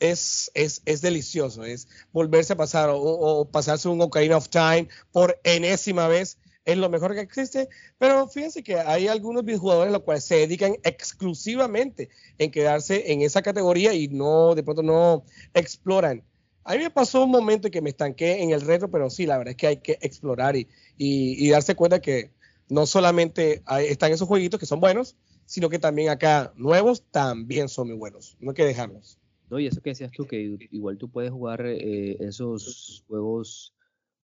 [0.00, 5.38] es, es, es, delicioso, es volverse a pasar o, pasarse un Ocarina of Time por
[5.44, 10.24] enésima vez, es lo mejor que existe, pero fíjense que hay algunos videojugadores los cuales
[10.24, 15.24] se dedican exclusivamente en quedarse en esa categoría y no, de pronto no
[15.54, 16.24] exploran
[16.70, 19.26] a mí me pasó un momento en que me estanqué en el retro, pero sí,
[19.26, 22.30] la verdad es que hay que explorar y, y, darse cuenta que
[22.68, 27.88] no solamente están esos jueguitos que son buenos, sino que también acá nuevos también son
[27.88, 28.36] muy buenos.
[28.38, 29.18] No hay que dejarlos.
[29.50, 33.74] No, y eso que decías tú, que igual tú puedes jugar eh, esos juegos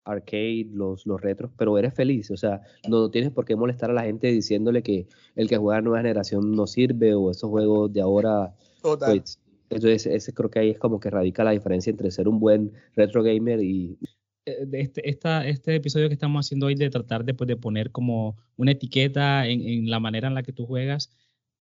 [0.04, 3.94] arcade, los, los retros, pero eres feliz, o sea, no tienes por qué molestar a
[3.94, 8.02] la gente diciéndole que el que juega nueva generación no sirve o esos juegos de
[8.02, 8.54] ahora.
[8.82, 9.18] Total.
[9.18, 12.40] Pues, entonces, ese creo que ahí es como que radica la diferencia entre ser un
[12.40, 13.98] buen retro gamer y,
[14.46, 17.92] eh, este, esta, este episodio que estamos haciendo hoy de tratar de, pues, de poner
[17.92, 21.10] como una etiqueta en, en, la manera en la que tú juegas,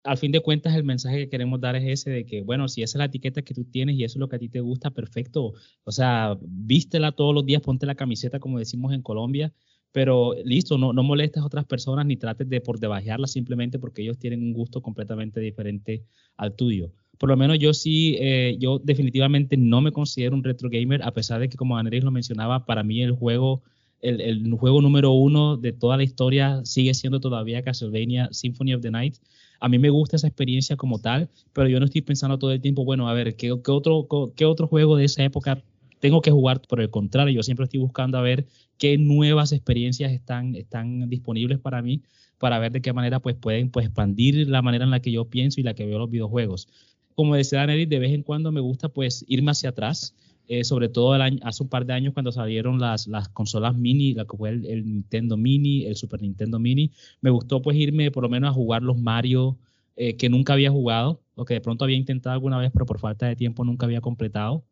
[0.04, 2.82] al fin de cuentas el mensaje que queremos dar es ese de que, bueno, si
[2.82, 4.60] esa es la etiqueta que tú tienes y eso es lo que a ti te
[4.60, 5.54] gusta, perfecto.
[5.84, 9.54] O sea, vístela todos los días, ponte la camiseta como decimos en Colombia,
[9.92, 14.02] pero listo, no, no molestes a otras personas ni trates de por debajearlas simplemente porque
[14.02, 16.04] ellos tienen un gusto completamente diferente
[16.38, 20.72] al tuyo por lo menos yo sí, eh, yo definitivamente no me considero un retro
[20.72, 23.62] gamer, a pesar de que como Andrés lo mencionaba, para mí el juego,
[24.02, 28.82] el, el, juego número uno de toda la historia sigue siendo todavía Castlevania Symphony of
[28.82, 29.18] the Night.
[29.60, 32.60] A mí me gusta esa experiencia como tal, pero yo no estoy pensando todo el
[32.60, 35.64] tiempo, bueno, a ver, ¿qué, qué otro, qué otro juego de esa época
[36.02, 36.62] tengo que jugar?
[36.68, 38.46] Por el contrario, yo siempre estoy buscando a ver
[38.78, 42.02] qué nuevas experiencias están, están disponibles para mí
[42.38, 45.26] para ver de qué manera pues pueden pues expandir la manera en la que yo
[45.30, 46.68] pienso y la que veo los videojuegos
[47.16, 50.16] como decía Daniel, de vez en cuando me gusta pues irme hacia atrás,
[50.48, 54.26] eh, sobre todo hace un par de años cuando salieron las, las consolas mini, la
[54.26, 58.30] que fue el, Nintendo Mini, el Super Nintendo Mini, me gustó pues irme por lo
[58.30, 59.58] menos a jugar los Mario
[59.96, 63.00] eh, que nunca había jugado, o que de pronto había intentado alguna vez, pero por
[63.00, 64.64] falta de tiempo nunca había completado.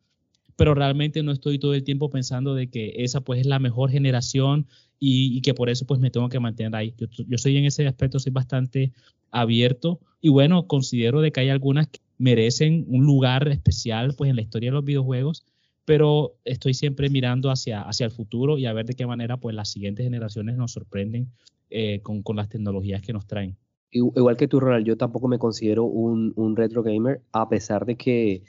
[0.60, 3.92] Pero realmente no estoy todo el tiempo pensando de que esa pues es la mejor
[3.92, 4.68] generación
[5.00, 6.94] y, que por eso pues me tengo que mantener ahí.
[6.98, 8.92] Yo, yo soy en ese aspecto, soy bastante
[9.32, 14.36] abierto y bueno, considero de que hay algunas que merecen un lugar especial pues en
[14.36, 15.46] la historia de los videojuegos,
[15.86, 19.56] pero estoy siempre mirando hacia, hacia el futuro y a ver de qué manera pues
[19.56, 21.32] las siguientes generaciones nos sorprenden
[21.70, 23.56] eh, con, con, las tecnologías que nos traen.
[23.92, 27.96] Igual que tú, Ronald, yo tampoco me considero un, un, retro gamer, a pesar de
[27.96, 28.44] que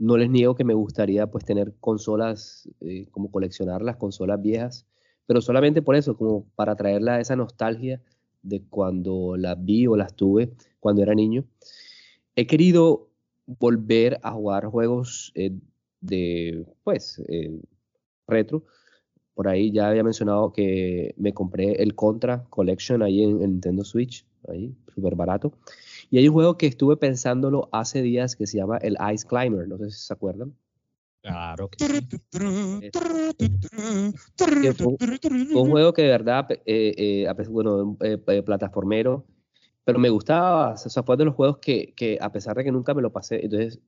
[0.00, 4.86] no les niego que me gustaría pues tener consolas, eh, como coleccionar las consolas viejas,
[5.26, 8.02] pero solamente por eso, como para traerla esa nostalgia
[8.42, 11.44] de cuando las vi o las tuve cuando era niño.
[12.34, 13.10] He querido
[13.46, 15.52] volver a jugar juegos eh,
[16.00, 17.60] de, pues, eh,
[18.26, 18.64] retro.
[19.34, 24.24] Por ahí ya había mencionado que me compré el Contra Collection ahí en, Nintendo Switch,
[24.48, 25.52] ahí, súper barato.
[26.10, 29.68] Y hay un juego que estuve pensándolo hace días que se llama el Ice Climber,
[29.68, 30.54] no sé si se acuerdan.
[31.22, 31.84] Claro que
[35.54, 37.96] un juego que de verdad, eh, bueno,
[38.44, 39.26] plataformero,
[39.84, 42.72] pero me gustaba, o sea, fue de los juegos que, que, a pesar de que
[42.72, 43.78] nunca me lo pasé, entonces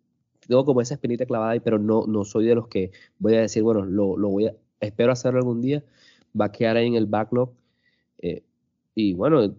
[0.47, 3.41] tengo como esa espinita clavada ahí, pero no, no soy de los que voy a
[3.41, 5.83] decir, bueno, lo, lo voy a, espero hacerlo algún día,
[6.39, 7.53] va a quedar ahí en el backlog.
[8.19, 8.43] Eh,
[8.95, 9.55] y bueno,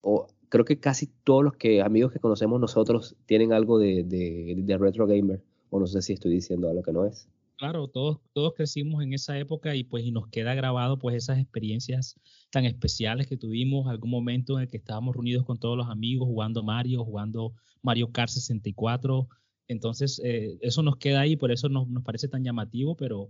[0.00, 4.54] o, creo que casi todos los que, amigos que conocemos nosotros tienen algo de, de,
[4.56, 8.20] de retro gamer, o no sé si estoy diciendo algo que no es claro, todos,
[8.32, 12.20] todos crecimos en esa época y pues y nos queda grabado pues esas experiencias
[12.52, 16.28] tan especiales que tuvimos, algún momento en el que estábamos reunidos con todos los amigos
[16.28, 19.26] jugando Mario, jugando Mario Kart 64.
[19.66, 23.28] Entonces, eh, eso nos queda ahí, por eso nos, nos parece tan llamativo, pero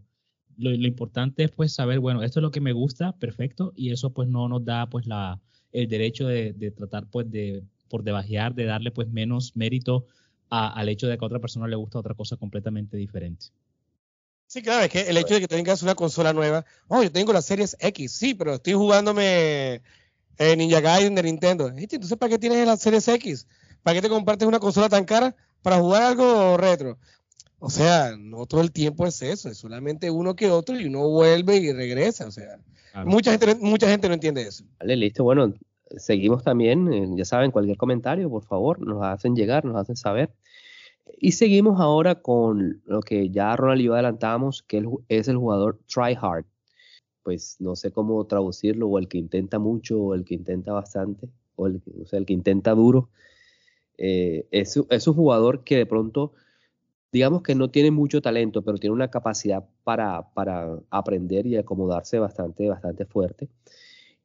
[0.59, 3.93] lo, lo, importante es pues saber, bueno, esto es lo que me gusta, perfecto, y
[3.93, 5.41] eso pues no nos da pues la,
[5.75, 10.07] el derecho de, tratar pues de, por debajear, de darle pues menos mérito
[10.49, 13.47] a, al hecho de que a otra persona le gusta otra cosa completamente diferente.
[14.47, 17.33] Sí, claro, es que el hecho de que tengas una consola nueva, oh, yo tengo
[17.33, 19.83] la Series X, sí, pero estoy jugándome
[20.39, 21.73] eh, Ninja Gaiden de Nintendo.
[21.77, 23.49] Entonces, ¿para qué tienes la Series X?
[23.83, 26.99] ¿Para qué te compartes una consola tan cara para jugar algo retro?
[27.65, 31.09] O sea, no todo el tiempo es eso, es solamente uno que otro y uno
[31.09, 32.27] vuelve y regresa.
[32.27, 32.59] O sea,
[33.07, 34.65] mucha, gente, mucha gente no entiende eso.
[34.79, 35.25] Vale, listo.
[35.25, 35.55] Bueno,
[35.97, 36.93] seguimos también.
[36.93, 40.31] Eh, ya saben, cualquier comentario, por favor, nos hacen llegar, nos hacen saber.
[41.19, 45.81] Y seguimos ahora con lo que ya Ronald y yo adelantamos, que es el jugador
[45.87, 46.45] try hard.
[47.23, 51.31] Pues no sé cómo traducirlo, o el que intenta mucho, o el que intenta bastante,
[51.57, 53.09] o el, o sea, el que intenta duro.
[53.97, 56.35] Eh, es, es, un jugador que de pronto,
[57.15, 62.19] digamos que no tiene mucho talento, pero tiene una capacidad para, para aprender y acomodarse
[62.19, 63.49] bastante, bastante fuerte.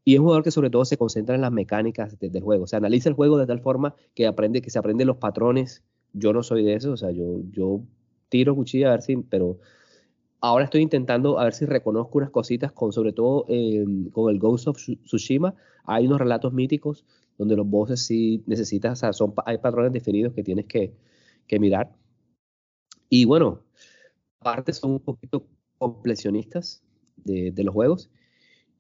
[0.04, 2.64] Y es un jugador que sobre todo se concentra en las mecánicas del juego.
[2.64, 5.84] O sea, analiza el juego de tal forma que aprende, que se aprende los patrones
[6.14, 7.82] yo no soy de eso, o sea, yo, yo
[8.30, 9.60] tiro cuchilla a ver si, pero
[10.42, 13.46] ahora estoy intentando a ver si reconozco unas cositas con, sobre todo
[14.12, 17.06] con el Ghost of Tsushima, hay unos relatos míticos
[17.38, 20.92] donde los bosses sí necesitas, o sea, son, hay patrones definidos que tienes que,
[21.46, 21.92] que mirar.
[23.10, 23.64] Y bueno,
[24.40, 25.46] aparte son un poquito
[25.78, 26.82] completionistas
[27.18, 28.10] de, los juegos.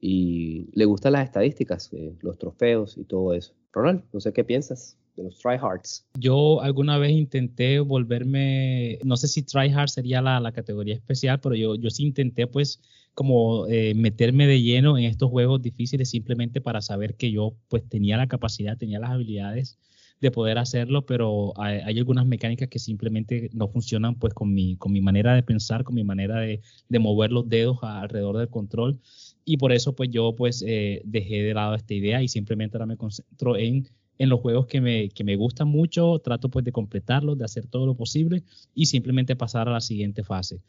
[0.01, 3.53] y le gustan las estadísticas, eh, los trofeos y todo eso.
[3.73, 6.05] Ronald, no sé qué piensas de los tryhards.
[6.17, 11.55] Yo alguna vez intenté volverme, no sé si tryhard sería la, la categoría especial, pero
[11.55, 12.81] yo, yo sí intenté pues
[13.13, 17.83] como eh, meterme de lleno en estos juegos difíciles simplemente para saber que yo pues
[17.89, 19.77] tenía la capacidad, tenía las habilidades
[20.21, 24.91] de poder hacerlo, pero hay, algunas mecánicas que simplemente no funcionan pues con mi, con
[24.91, 28.99] mi manera de pensar, con mi manera de, de mover los dedos alrededor del control
[29.45, 32.85] y por eso pues yo pues eh, dejé de lado esta idea y simplemente ahora
[32.85, 36.71] me concentro en, en los juegos que me, que me gustan mucho, trato pues de
[36.71, 38.43] completarlos, de hacer todo lo posible
[38.75, 40.61] y simplemente pasar a la siguiente fase.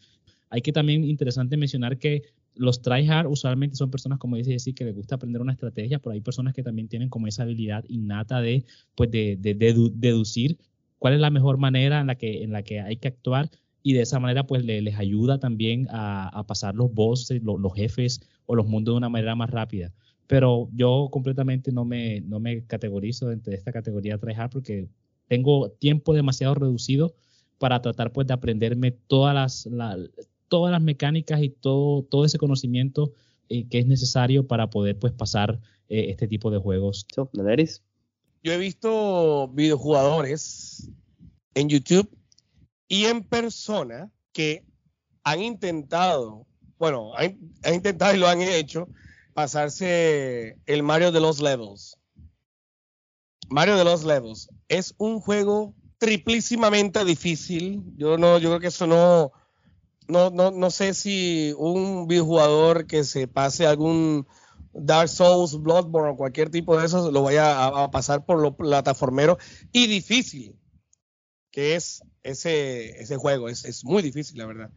[0.48, 2.22] Hay que también interesante mencionar que
[2.54, 6.12] los tryhard usualmente son personas, como dice decir que les gusta aprender una estrategia, pero
[6.12, 9.36] hay personas que también tienen como esa habilidad innata de, pues de,
[9.94, 10.58] deducir
[10.98, 13.50] cuál es la mejor manera en la que, hay que actuar
[13.82, 18.54] y de esa manera pues les ayuda también a, pasar los bosses, los jefes o
[18.54, 19.92] los mundos de una manera más rápida.
[20.26, 24.88] Pero yo completamente no me, no me categorizo dentro de esta categoría tryhard porque
[25.28, 27.14] tengo tiempo demasiado reducido
[27.58, 30.10] para tratar pues de aprenderme todas las,
[30.50, 33.14] todas las mecánicas y todo, todo ese conocimiento
[33.48, 37.06] eh, que es necesario para poder pues pasar eh, este tipo de juegos.
[38.42, 40.90] Yo he visto videojugadores
[41.54, 42.10] en YouTube
[42.88, 44.66] y en persona que
[45.22, 46.46] han intentado,
[46.78, 48.88] bueno, han, han, intentado y lo han hecho,
[49.34, 51.96] pasarse el Mario de los Levels.
[53.48, 57.84] Mario de los Levels es un juego triplísimamente difícil.
[57.96, 59.32] Yo no, yo creo que eso no,
[60.08, 64.26] no, no, no sé si un videojugador que se pase algún
[64.72, 69.38] Dark Souls, Bloodborne o cualquier tipo de esos lo vaya a, pasar por lo plataformero
[69.72, 70.56] y difícil
[71.50, 73.48] que es ese, ese juego.
[73.48, 74.70] Es, es, muy difícil, la verdad.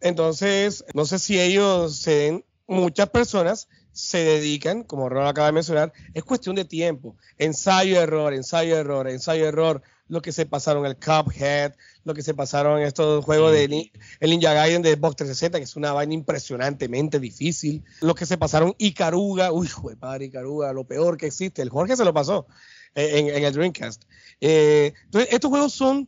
[0.00, 5.92] Entonces, no sé si ellos se muchas personas se dedican, como Ron acaba de mencionar,
[6.14, 7.16] es cuestión de tiempo.
[7.38, 9.82] Ensayo, error, ensayo, error, ensayo, error.
[10.12, 11.72] Lo que se pasaron el Cuphead,
[12.04, 15.64] lo que se pasaron en estos juegos de el Ninja Gaiden de Xbox 360, que
[15.64, 17.82] es una vaina impresionantemente difícil.
[18.02, 21.62] Lo que se pasaron Icaruga, uy, padre, Icaruga, lo peor que existe.
[21.62, 22.46] El Jorge se lo pasó
[22.94, 24.02] en, el Dreamcast.
[24.42, 26.06] Eh, entonces, estos juegos son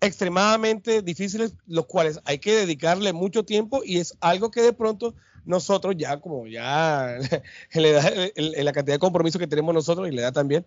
[0.00, 5.14] extremadamente difíciles, los cuales hay que dedicarle mucho tiempo y es algo que de pronto
[5.44, 7.18] nosotros ya como ya
[7.74, 10.64] la cantidad de compromiso que tenemos nosotros y le da también,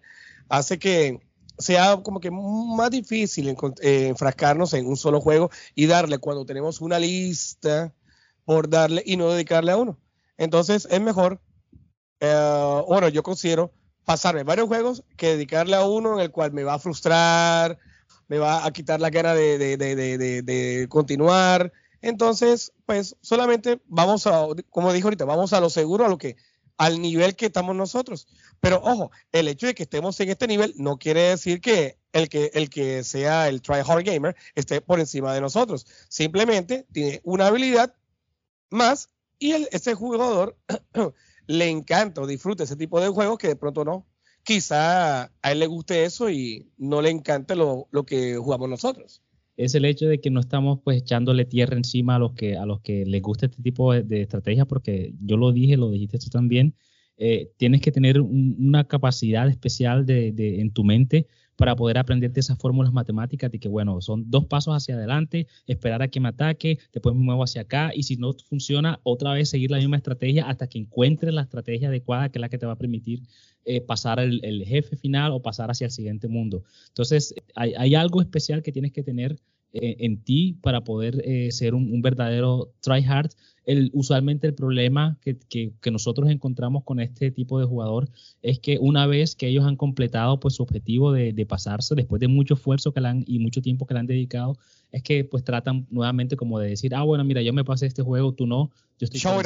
[0.50, 1.20] hace que
[1.58, 6.82] sea como que más difícil eh, enfrascarnos en un solo juego y darle cuando tenemos
[6.82, 7.94] una lista
[8.44, 9.98] por darle y no dedicarle a uno.
[10.38, 11.40] Entonces es mejor,
[12.20, 13.72] eh, bueno, yo considero
[14.04, 17.80] pasarme varios juegos que dedicarle a uno en el cual me va a frustrar,
[18.28, 21.72] me va a quitar la gana de, de, de, de continuar.
[22.02, 26.36] Entonces, pues solamente vamos a, como dijo ahorita, vamos a lo seguro, a lo que,
[26.78, 28.28] al nivel que estamos nosotros.
[28.60, 32.30] Pero ojo, el hecho de que estemos en este nivel no quiere decir que el
[32.30, 35.86] que, el que sea el try hard gamer esté por encima de nosotros.
[36.10, 37.94] Simplemente tiene una habilidad
[38.70, 40.58] más y el, ese jugador
[41.48, 44.08] le encanta o disfruta ese tipo de juegos que de pronto no.
[44.44, 49.22] Quizá a él le guste eso y no le encante lo, lo que jugamos nosotros
[49.58, 52.66] es el hecho de que no estamos pues echándole tierra encima a los que a
[52.66, 56.20] los que les gusta este tipo de, de estrategias porque yo lo dije lo dijiste
[56.20, 56.76] tú también
[57.18, 62.58] eh, tienes que tener una capacidad especial de, en tu mente para poder aprenderte esas
[62.58, 66.80] fórmulas matemáticas de que, bueno, son dos pasos hacia adelante, esperar a que me ataque,
[66.92, 70.50] después me muevo hacia acá y si no funciona, otra vez seguir la misma estrategia
[70.50, 73.22] hasta que encuentres la estrategia adecuada que es la que te va a permitir
[73.64, 76.64] eh, pasar el, jefe final o pasar hacia el siguiente mundo.
[76.90, 79.38] Entonces, hay, hay algo especial que tienes que tener
[79.78, 83.30] eh, en ti para poder eh, ser un, un, verdadero tryhard.
[83.66, 88.08] El, usualmente el problema que, que, que, nosotros encontramos con este tipo de jugador
[88.42, 92.22] es que una vez que ellos han completado pues, su objetivo de, de pasarse, después
[92.22, 94.58] de mucho esfuerzo que le han, y mucho tiempo que le han dedicado,
[94.94, 98.02] es que pues tratan nuevamente como de decir, ah, bueno, mira, yo me pasé este
[98.02, 99.20] juego, tú no, yo estoy...
[99.20, 99.42] Show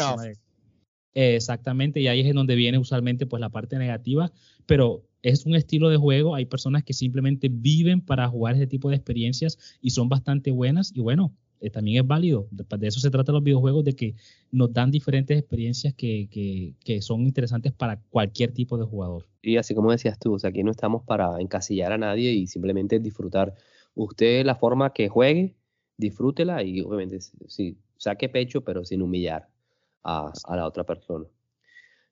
[1.16, 4.32] exactamente, y ahí es donde viene usualmente pues la parte negativa,
[4.68, 8.90] pero es un estilo de juego, hay personas que simplemente viven para jugar ese tipo
[8.90, 12.48] de experiencias y son bastante buenas y bueno, eh, también es válido.
[12.52, 14.16] De, eso se trata los videojuegos, de que
[14.52, 19.28] nos dan diferentes experiencias que, que, que, son interesantes para cualquier tipo de jugador.
[19.42, 22.48] Y así como decías tú, o sea, aquí no estamos para encasillar a nadie y
[22.48, 23.56] simplemente disfrutar.
[23.96, 25.56] Usted la forma que juegue,
[25.98, 29.50] disfrútela y obviamente sí, saque pecho, pero sin humillar
[30.04, 31.26] a la otra persona.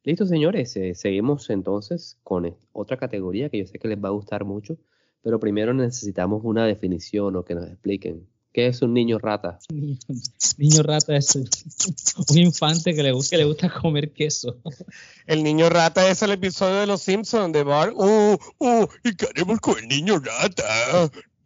[0.04, 4.12] Listo, señores, eh, seguimos entonces con otra categoría que yo sé que les va a
[4.12, 4.78] gustar mucho,
[5.22, 8.28] pero primero necesitamos una definición o que nos expliquen
[8.58, 9.60] ¿Qué es un niño rata?
[9.72, 10.00] Niño,
[10.58, 11.48] niño rata es un,
[12.38, 14.58] infante que le, gusta, que le gusta comer queso.
[15.28, 17.93] El niño rata es el episodio de Los Simpsons de Bar.
[17.95, 18.88] ¡Oh, oh!
[19.04, 20.64] ¿Y qué haremos con el niño rata?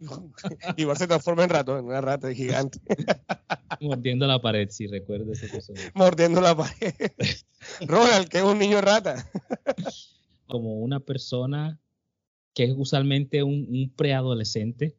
[0.88, 2.80] Bart se transforma en rato, en una rata gigante.
[3.82, 5.82] Mordiendo la pared, si recuerdo ese episodio.
[5.94, 6.94] Mordiendo la pared.
[7.82, 9.30] Ronald, ¿qué es un niño rata?
[10.48, 11.80] Como una persona
[12.54, 14.96] que es usualmente un, un preadolescente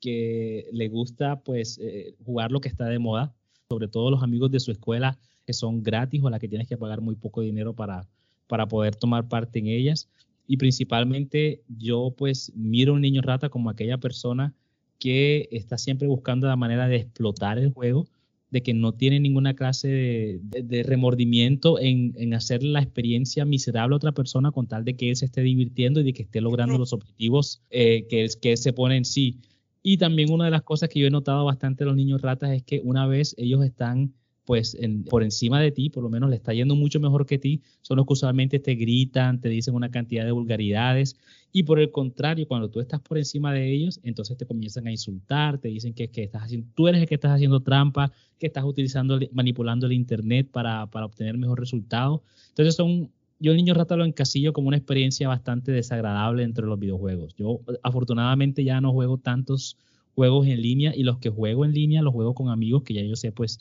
[0.00, 3.34] que le gusta pues eh, jugar lo que está de moda,
[3.68, 6.68] sobre todo los amigos de su escuela que son gratis o a la que tienes
[6.68, 8.06] que pagar muy poco dinero para,
[8.46, 10.08] para poder tomar parte en ellas.
[10.48, 14.54] Y principalmente yo pues miro a un niño rata como aquella persona
[14.98, 18.08] que está siempre buscando la manera de explotar el juego,
[18.50, 23.44] de que no tiene ninguna clase de, de, de remordimiento en, en, hacer la experiencia
[23.44, 26.22] miserable a otra persona con tal de que él se esté divirtiendo y de que
[26.22, 29.36] esté logrando los objetivos eh, que, él, que él se pone en sí.
[29.82, 32.52] Y también una de las cosas que yo he notado bastante de los niños ratas
[32.52, 34.14] es que una vez ellos están
[34.48, 34.78] pues
[35.10, 37.98] por encima de ti, por lo menos le está yendo mucho mejor que ti, son
[37.98, 41.16] los que usualmente te gritan, te dicen una cantidad de vulgaridades
[41.52, 44.90] y por el contrario, cuando tú estás por encima de ellos, entonces te comienzan a
[44.90, 48.46] insultar, te dicen que, que estás haciendo, tú eres el que estás haciendo trampa, que
[48.46, 52.22] estás utilizando, manipulando el internet para, para obtener mejor resultado.
[52.48, 56.78] Entonces son, yo el niño rata lo encasillo como una experiencia bastante desagradable entre los
[56.78, 57.34] videojuegos.
[57.34, 59.76] Yo afortunadamente ya no juego tantos
[60.18, 63.02] juegos en línea y los que juego en línea los juego con amigos que ya
[63.02, 63.60] yo sé pues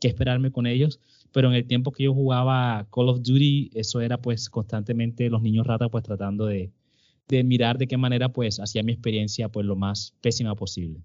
[0.00, 1.00] qué esperarme con ellos,
[1.32, 5.42] pero en el tiempo que yo jugaba Call of Duty, eso era pues constantemente los
[5.42, 6.72] niños ratas pues tratando de,
[7.28, 11.02] de mirar de qué manera pues hacía mi experiencia pues lo más pésima posible.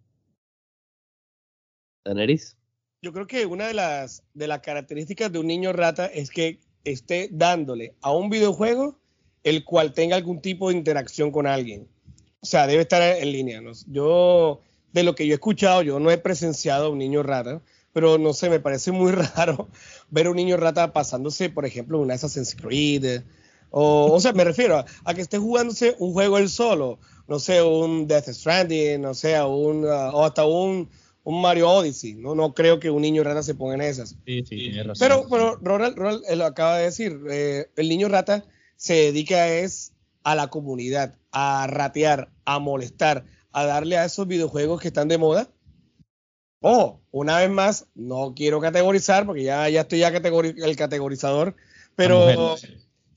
[2.06, 2.58] Daneris.
[3.02, 6.60] Yo creo que una de las, de las características de un niño rata es que
[6.84, 9.00] esté dándole a un videojuego
[9.44, 11.88] el cual tenga algún tipo de interacción con alguien.
[12.40, 13.62] O sea, debe estar en línea.
[13.62, 13.72] ¿no?
[13.88, 14.62] Yo,
[14.94, 17.62] de lo que yo he escuchado, yo no he presenciado a un niño rata,
[17.94, 19.70] pero no sé, me parece muy raro
[20.10, 23.22] ver a un niño rata pasándose, por ejemplo, una Assassin's Creed.
[23.70, 27.00] O, o sea, me refiero a, a, que esté jugándose un juego él solo.
[27.28, 30.90] No sé, un Death Stranding, no sé, un, uh, o hasta un,
[31.24, 32.16] un Mario Odyssey.
[32.16, 34.10] No, no creo que un niño rata se ponga en esas.
[34.26, 35.08] Sí, sí, tiene razón.
[35.08, 37.20] Pero, pero Ronald, Ronald lo acaba de decir.
[37.30, 43.66] Eh, el niño rata se dedica es a la comunidad, a ratear, a molestar, a
[43.66, 45.50] darle a esos videojuegos que están de moda.
[46.66, 51.58] Oh, una vez más, no quiero categorizar porque ya, ya estoy ya categori el categorizador,
[51.98, 52.56] pero,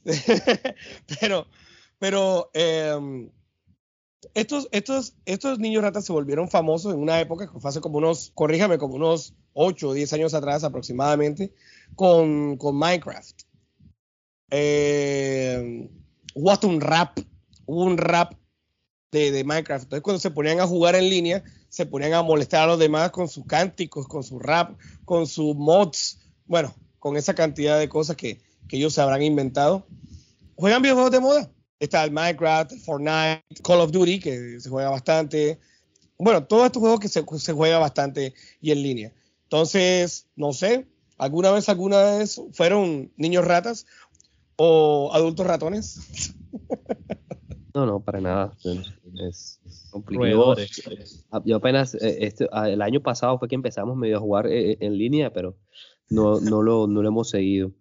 [1.20, 1.46] pero,
[2.00, 3.30] pero eh,
[4.34, 7.98] estos, estos, estos niños ratas se volvieron famosos en una época que fue hace como
[7.98, 11.54] unos, corríjame, como unos 8 o 10 años atrás aproximadamente,
[11.94, 13.42] con, con Minecraft.
[14.50, 15.88] Eh,
[16.34, 17.20] hubo hasta un rap,
[17.64, 18.34] hubo un rap
[19.12, 19.84] de, de, Minecraft.
[19.84, 21.44] Entonces, cuando se ponían a jugar en línea,
[21.76, 25.54] se ponían a molestar a los demás con sus cánticos, con su rap, con sus
[25.54, 29.86] mods, bueno, con esa cantidad de cosas que, que ellos se habrán inventado.
[30.54, 31.50] ¿Juegan videojuegos de moda?
[31.78, 35.60] Está el Minecraft, Fortnite, Call of Duty, que se juega bastante.
[36.18, 39.12] Bueno, todos estos juegos que se, se juega bastante y en línea.
[39.42, 40.86] Entonces, no sé,
[41.18, 43.84] ¿alguna vez, alguna vez fueron niños ratas
[44.56, 46.32] o adultos ratones?
[47.74, 48.56] No, no, para nada.
[49.18, 49.60] Es,
[49.90, 50.56] complicado.
[51.44, 55.56] Yo apenas, este, el año pasado fue que empezamos medio a jugar en línea, pero
[56.10, 57.72] no, no, lo, no lo hemos seguido.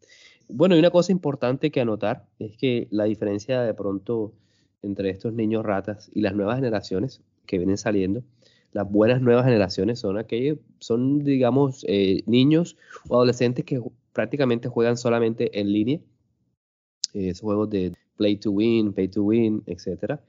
[0.48, 4.34] Bueno, y una cosa importante que anotar es que la diferencia de pronto
[4.82, 8.24] entre estos niños ratas y las nuevas generaciones que vienen saliendo,
[8.72, 12.78] las buenas nuevas generaciones son aquellos, son digamos eh, niños
[13.08, 13.82] o adolescentes que
[14.14, 16.00] prácticamente juegan solamente en línea,
[17.14, 20.22] eh, esos juegos de play to win, pay to win, etcétera,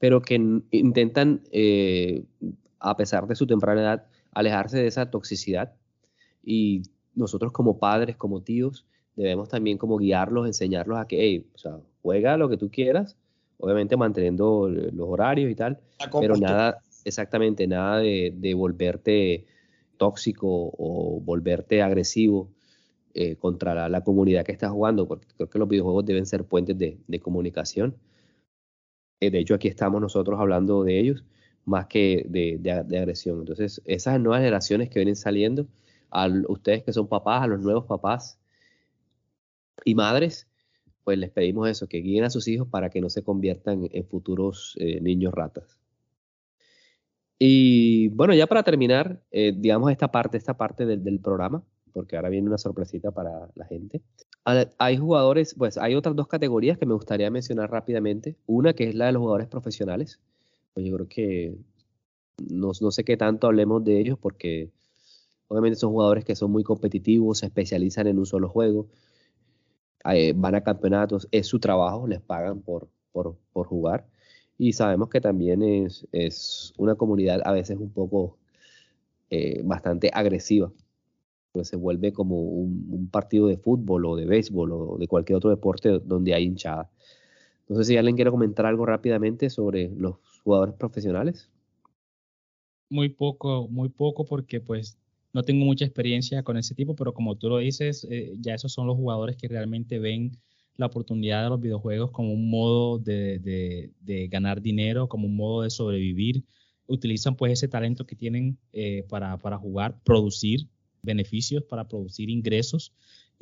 [0.00, 0.34] pero que
[0.70, 2.24] intentan, eh,
[2.80, 5.74] a pesar de su temprana edad, alejarse de esa toxicidad
[6.42, 6.82] y
[7.14, 11.78] nosotros como padres, como tíos, debemos también como guiarlos, enseñarlos a que, hey, o sea,
[12.02, 13.18] juega lo que tú quieras,
[13.58, 15.78] obviamente manteniendo los horarios y tal,
[16.18, 19.44] pero nada, exactamente, nada de, de, volverte
[19.98, 22.48] tóxico o volverte agresivo
[23.12, 26.44] eh, contra la, la, comunidad que estás jugando, porque creo que los videojuegos deben ser
[26.44, 27.96] puentes de, de comunicación.
[29.20, 31.24] Eh, de hecho, aquí estamos nosotros hablando de ellos
[31.64, 33.40] más que de, agresión.
[33.40, 35.66] Entonces, esas nuevas generaciones que vienen saliendo,
[36.10, 38.38] a ustedes que son papás, a los nuevos papás,
[39.84, 40.48] y madres,
[41.04, 44.04] pues les pedimos eso, que guíen a sus hijos para que no se conviertan en
[44.06, 45.78] futuros eh, niños ratas.
[47.38, 51.62] Y bueno, ya para terminar, eh, digamos esta parte, esta parte del, programa,
[51.92, 54.02] porque ahora viene una sorpresita para la gente.
[54.44, 58.36] Hay jugadores, pues hay otras dos categorías que me gustaría mencionar rápidamente.
[58.46, 60.18] Una que es la de los jugadores profesionales.
[60.74, 61.54] Pues yo creo que
[62.48, 64.70] no, sé qué tanto hablemos de ellos porque
[65.48, 68.88] obviamente son jugadores que son muy competitivos, se especializan en un solo juego,
[70.04, 74.06] eh, van a campeonatos, es su trabajo, les pagan por, por, por jugar.
[74.58, 78.38] Y sabemos que también es, es, una comunidad a veces un poco
[79.30, 80.72] eh, bastante agresiva,
[81.52, 85.50] pues se vuelve como un, partido de fútbol o de béisbol o de cualquier otro
[85.50, 86.90] deporte donde hay hinchada.
[87.68, 91.48] No sé si alguien quiere comentar algo rápidamente sobre los jugadores profesionales.
[92.88, 94.98] Muy poco, muy poco porque pues
[95.32, 98.72] no tengo mucha experiencia con ese tipo, pero como tú lo dices, eh, ya esos
[98.72, 100.32] son los jugadores que realmente ven
[100.76, 103.92] la oportunidad de los videojuegos como un modo de,
[104.30, 106.44] ganar dinero, como un modo de sobrevivir.
[106.86, 110.68] Utilizan pues ese talento que tienen eh, para jugar, producir
[111.02, 112.92] beneficios, para producir ingresos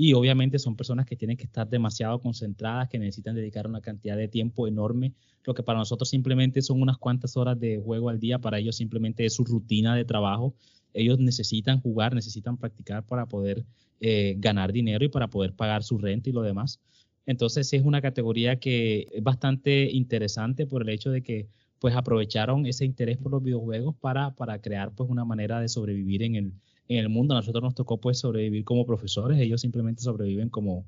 [0.01, 4.17] y obviamente son personas que tienen que estar demasiado concentradas, que necesitan dedicar una cantidad
[4.17, 8.21] de tiempo enorme, lo que para nosotros simplemente son unas cuantas horas de juego al
[8.21, 10.55] día, para ellos simplemente es su rutina de trabajo.
[10.95, 13.65] Ellos necesitan jugar, necesitan practicar para poder
[14.01, 16.79] eh, ganar dinero y para poder pagar su renta y lo demás.
[17.27, 21.49] Entonces es una categoría que es bastante interesante por el hecho de que
[21.81, 26.23] pues aprovecharon ese interés por los videojuegos para, para crear pues una manera de sobrevivir
[26.23, 26.53] en el,
[26.89, 27.35] en el mundo.
[27.35, 30.87] A nosotros nos tocó pues sobrevivir como profesores, ellos simplemente sobreviven como,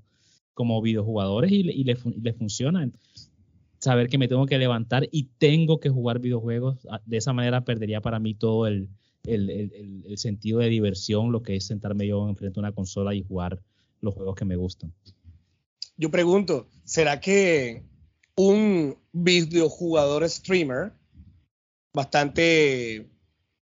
[0.55, 2.91] como videojugadores y, y les le funciona.
[3.79, 7.65] Saber que me tengo que levantar y tengo que jugar videojuegos, ah, de esa manera
[7.65, 8.89] perdería para mí todo el,
[9.25, 13.15] el, el, el sentido de diversión, lo que es sentarme yo enfrente a una consola
[13.15, 13.63] y jugar
[14.03, 14.93] los juegos que me gustan.
[15.97, 17.85] Yo pregunto, ¿será que
[18.37, 20.93] un videojugador streamer
[21.93, 23.11] bastante,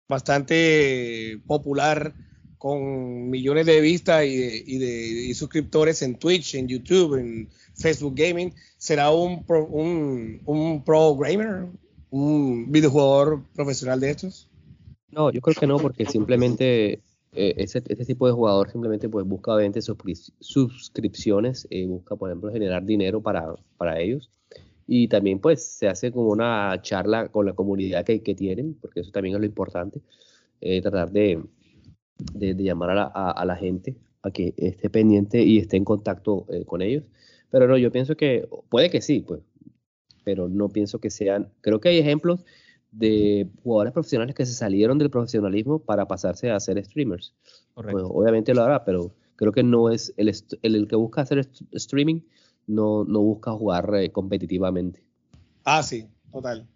[0.08, 2.14] bastante popular
[2.58, 7.48] con millones de vistas y, de, y, de, y suscriptores en Twitch, en YouTube, en
[7.74, 11.66] Facebook Gaming, ¿será un pro, un, un pro gamer?
[12.10, 14.48] ¿Un videojugador profesional de estos?
[15.10, 17.00] No, yo creo que no, porque simplemente
[17.32, 22.50] eh, ese, este tipo de jugador simplemente pues busca obviamente suscripciones, eh, busca por ejemplo
[22.52, 24.30] generar dinero para, para ellos
[24.88, 29.00] y también pues se hace como una charla con la comunidad que, que tienen, porque
[29.00, 30.00] eso también es lo importante,
[30.62, 31.42] eh, tratar de,
[32.34, 35.76] de, de llamar a la, a, a la, gente a que esté pendiente y esté
[35.76, 37.04] en contacto eh, con ellos.
[37.50, 39.40] Pero no, yo pienso que puede que sí, pues,
[40.24, 42.44] pero no pienso que sean, creo que hay ejemplos
[42.90, 47.34] de jugadores profesionales que se salieron del profesionalismo para pasarse a ser streamers.
[47.74, 51.48] Pues, obviamente lo hará, pero creo que no es el, el, el que busca hacer
[51.72, 52.20] streaming,
[52.66, 55.02] no, no busca jugar eh, competitivamente.
[55.64, 56.66] Ah, sí, total.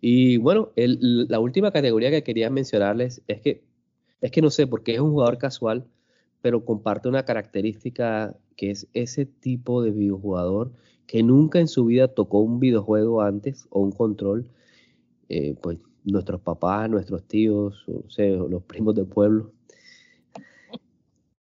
[0.00, 3.64] Y bueno, el, la última categoría que quería mencionarles es que
[4.20, 5.86] es que no sé, porque es un jugador casual,
[6.42, 10.72] pero comparte una característica que es ese tipo de videojugador
[11.06, 14.50] que nunca en su vida tocó un videojuego antes o un control,
[15.28, 19.52] eh, pues nuestros papás, nuestros tíos, o sea, los primos del pueblo,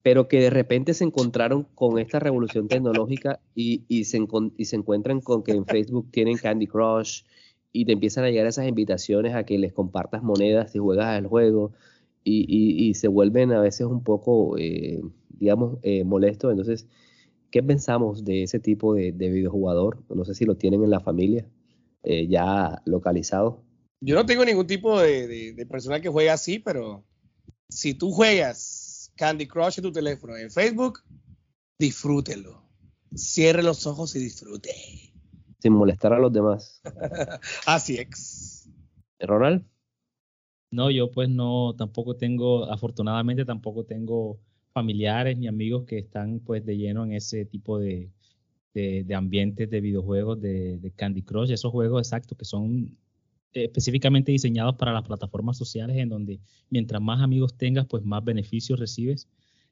[0.02, 4.26] pero que de repente se encontraron con esta revolución tecnológica y, se,
[4.58, 7.24] y se encuentran con que en Facebook tienen Candy Crush
[7.72, 11.28] y te empiezan a llegar esas invitaciones a que les compartas monedas si juegas el
[11.28, 11.74] juego
[12.24, 16.52] y, y, y, se vuelven a veces un poco, eh, digamos, eh, molestos.
[16.52, 16.88] Entonces,
[17.52, 20.04] ¿qué pensamos de ese tipo de, de, videojugador?
[20.10, 21.48] No sé si lo tienen en la familia
[22.04, 23.64] eh, ya localizado.
[24.02, 27.04] Yo no tengo ningún tipo de, de, de, persona que juegue así, pero
[27.70, 31.00] si tú juegas Candy Crush en tu teléfono en Facebook,
[31.78, 32.64] disfrútelo.
[33.16, 34.74] Cierre los ojos y disfrute.
[35.60, 36.82] Sin molestar a los demás.
[37.66, 38.70] así es.
[39.20, 39.66] Ronald.
[40.72, 44.40] No, yo pues no, tampoco tengo, afortunadamente tampoco tengo
[44.72, 48.12] familiares ni amigos que están pues de lleno en ese tipo de,
[48.74, 52.98] de, de ambientes de videojuegos de, Candy Crush, esos juegos exactos que son
[53.54, 56.40] específicamente diseñados para las plataformas sociales en donde
[56.70, 59.28] mientras más amigos tengas pues más beneficios recibes.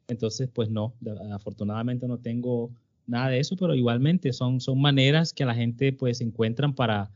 [0.07, 0.95] Entonces pues no,
[1.31, 2.71] afortunadamente no tengo
[3.05, 7.11] nada de eso, pero igualmente son, son maneras que la gente pues encuentran para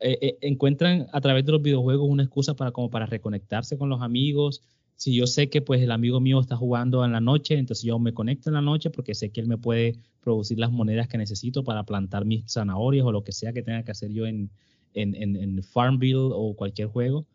[0.00, 3.88] eh, eh, encuentran a través de los videojuegos una excusa para como para reconectarse con
[3.88, 4.62] los amigos.
[4.96, 7.98] Si yo sé que pues el amigo mío está jugando en la noche, entonces yo
[7.98, 11.18] me conecto en la noche porque sé que él me puede producir las monedas que
[11.18, 14.50] necesito para plantar mis zanahorias o lo que sea que tenga que hacer yo en,
[14.94, 17.26] en, en, Farmville o cualquier juego.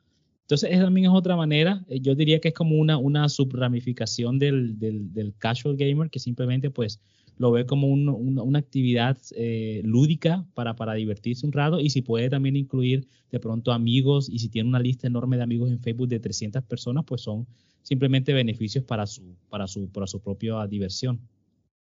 [0.41, 1.84] Entonces, esa también es otra manera.
[1.89, 6.72] Eh, yo diría que es como una, una subramificación del, del casual gamer que simplemente
[6.72, 6.99] pues
[7.40, 11.90] lo ve como un, un, una actividad eh, lúdica para, para divertirse un rato y
[11.90, 15.72] si puede también incluir de pronto amigos y si tiene una lista enorme de amigos
[15.72, 17.48] en Facebook de 300 personas, pues son
[17.82, 21.22] simplemente beneficios para su, para su, para su propia diversión.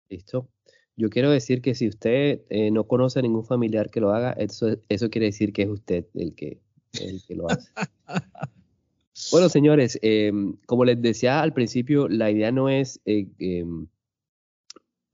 [0.09, 0.49] Listo.
[0.97, 4.33] Yo quiero decir que si usted eh, no conoce a ningún familiar que lo haga,
[4.33, 6.61] eso, eso quiere decir que es usted el que
[7.01, 7.69] el que lo hace.
[9.31, 13.87] Bueno, señores, em, como les decía al principio, la idea no es eh, em,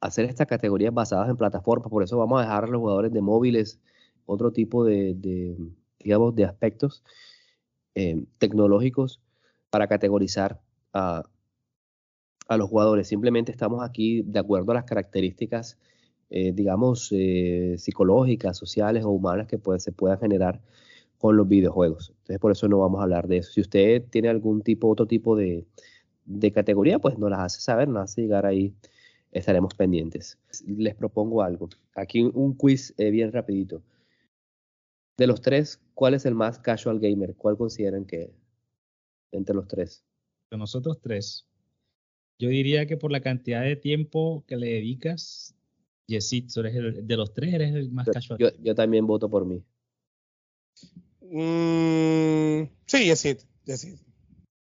[0.01, 3.20] hacer estas categorías basadas en plataformas, por eso vamos a dejar a los jugadores de
[3.20, 3.80] móviles
[4.26, 5.16] otro tipo de,
[5.99, 7.03] digamos, de aspectos
[7.94, 9.20] em, tecnológicos
[9.70, 10.61] para categorizar
[10.92, 11.22] a,
[12.49, 13.09] a, los jugadores.
[13.09, 15.78] Simplemente estamos aquí de acuerdo a las características,
[16.30, 20.61] eh, digamos, eh, psicológicas, sociales o humanas que se puedan generar
[21.18, 22.11] con los videojuegos.
[22.11, 23.53] Entonces, por eso no vamos a hablar de eso.
[23.53, 25.66] Si usted tiene algún tipo, otro tipo de,
[26.55, 28.74] categoría, pues nos las hace saber, nos hace llegar ahí,
[29.33, 30.39] estaremos pendientes.
[30.66, 31.68] Les propongo algo.
[31.95, 33.83] Aquí un quiz eh, bien rapidito.
[35.16, 37.35] De los tres, ¿cuál es el más casual gamer?
[37.35, 38.33] ¿Cuál consideran que
[39.33, 40.05] entre los tres?
[40.51, 41.47] De nosotros tres.
[42.39, 45.57] Yo diría que por la cantidad de tiempo que le dedicas,
[46.07, 48.39] Yesit, eres de los tres eres el más casual.
[48.62, 49.62] yo también voto por mí.
[51.20, 53.39] Mm, sí, Yesid,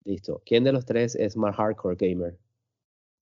[0.03, 0.41] Listo.
[0.45, 2.37] ¿Quién de los tres es más hardcore gamer?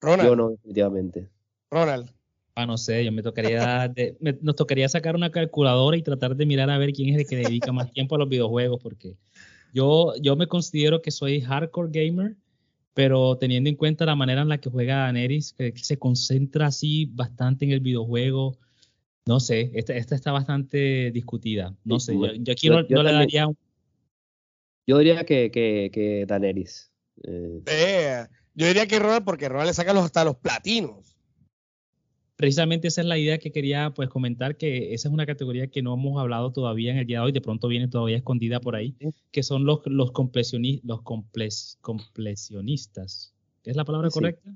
[0.02, 0.30] Ronald.
[0.30, 1.30] Yo no, definitivamente.
[1.72, 2.10] Ronald.
[2.56, 3.94] Ah, no sé, yo me tocaría,
[4.42, 7.38] nos tocaría sacar una calculadora y tratar de mirar a ver quién es el que
[7.38, 9.16] dedica más tiempo a los videojuegos, porque
[9.74, 12.36] yo, yo me considero que soy hardcore gamer,
[12.94, 17.06] pero teniendo en cuenta la manera en la que juega Daenerys, que se concentra así
[17.14, 18.58] bastante en el videojuego,
[19.26, 21.74] no sé, esta, esta está bastante discutida.
[21.86, 23.58] No sé, yo, aquí no, le daría un...
[24.86, 26.92] Yo diría que, que, que Daenerys.
[27.24, 28.26] Eh.
[28.56, 31.16] Yo diría que Ronald, porque Ronald le saca los, hasta los platinos.
[32.36, 35.82] Precisamente esa es la idea que quería pues comentar, que esa es una categoría que
[35.82, 38.76] no hemos hablado todavía en el día de hoy, de pronto viene todavía escondida por
[38.76, 38.96] ahí,
[39.32, 40.12] que son los, los, los
[41.82, 43.34] completionistas.
[43.66, 44.56] ¿Es la palabra correcta?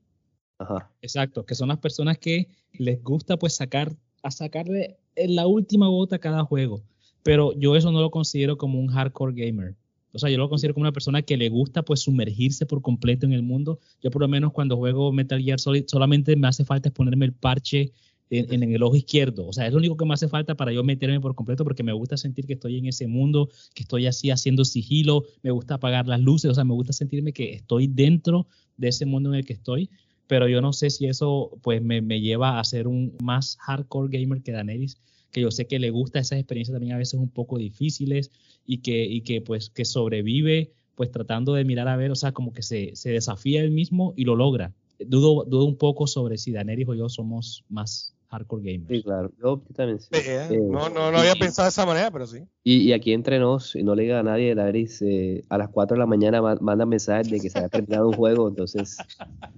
[0.60, 0.92] Ajá.
[1.02, 6.16] Exacto, que son las personas que les gusta pues sacar a sacarle la última gota
[6.16, 6.84] a cada juego.
[7.22, 9.76] Pero yo eso no lo considero como un hardcore gamer.
[10.14, 13.26] O sea, yo lo considero como una persona que le gusta pues sumergirse por completo
[13.26, 13.80] en el mundo.
[14.02, 17.34] Yo por lo menos cuando juego Metal Gear Solid solamente me hace falta ponerme el
[17.34, 17.92] parche
[18.30, 19.48] en, el ojo izquierdo.
[19.48, 21.84] O sea, es lo único que me hace falta para yo meterme por completo porque
[21.84, 25.76] me gusta sentir que estoy en ese mundo, que estoy así haciendo sigilo, me gusta
[25.76, 28.48] apagar las luces, o sea, me gusta sentirme que estoy dentro
[28.78, 29.90] de ese mundo en el que estoy
[30.28, 34.42] pero yo no sé si eso pues me, lleva a ser un más hardcore gamer
[34.42, 34.98] que Daenerys,
[35.32, 38.32] que yo sé que le gusta esas experiencias también a veces un poco difíciles
[38.66, 42.32] y que, y que pues que sobrevive pues tratando de mirar a ver, o sea,
[42.32, 44.74] como que se, se desafía él mismo y lo logra.
[45.00, 48.90] Dudo, dudo un poco sobre si Daenerys o yo somos más hardcore gamers.
[48.90, 49.32] Sí, claro.
[49.42, 50.10] Yo también sí.
[50.14, 52.44] Eh, no, no, no había pensado de esa manera, pero sí.
[52.64, 55.70] Y, y aquí entre nos, y no le diga a nadie, Daenerys eh, a las
[55.70, 58.98] 4 de la mañana manda mensajes de que se ha terminado un juego, entonces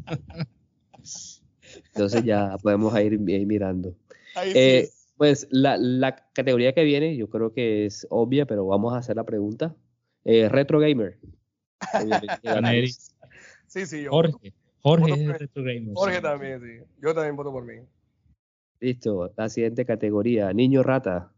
[1.93, 3.95] entonces ya podemos ir, mirando.
[4.43, 9.15] Eh, pues la, categoría que viene, yo creo que es obvia, pero vamos a hacer
[9.15, 9.75] la pregunta.
[10.23, 11.19] Eh, retro Gamer.
[13.67, 14.11] sí, sí, yo.
[14.11, 14.53] Jorge.
[14.81, 15.93] Jorge es Retro Gamer.
[15.95, 16.85] Jorge también, sí.
[17.01, 17.81] Yo también voto por mí.
[18.79, 19.33] Listo.
[19.35, 21.31] La siguiente categoría, Niño Rata.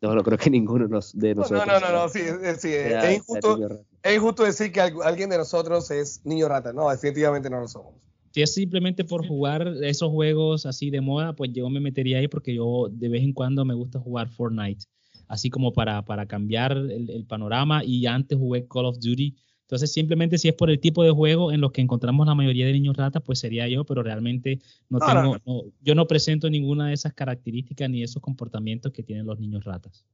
[0.00, 1.50] No, no creo que ninguno de nosotros.
[1.50, 2.20] No, no, no, no, sí,
[2.58, 6.72] sí es, injusto, es injusto decir que alguien de nosotros es niño rata.
[6.72, 7.94] No, definitivamente no lo somos
[8.30, 12.28] si es simplemente por jugar esos juegos así de moda, pues yo me metería ahí
[12.28, 14.84] porque yo de vez en cuando me gusta jugar Fortnite,
[15.26, 19.34] así como para, para cambiar el, panorama y antes jugué Call of Duty.
[19.62, 22.66] Entonces simplemente si es por el tipo de juego en los que encontramos la mayoría
[22.66, 26.94] de niños ratas, pues sería yo, pero realmente no, tengo, yo no presento ninguna de
[26.94, 30.04] esas características ni esos comportamientos que tienen los niños ratas.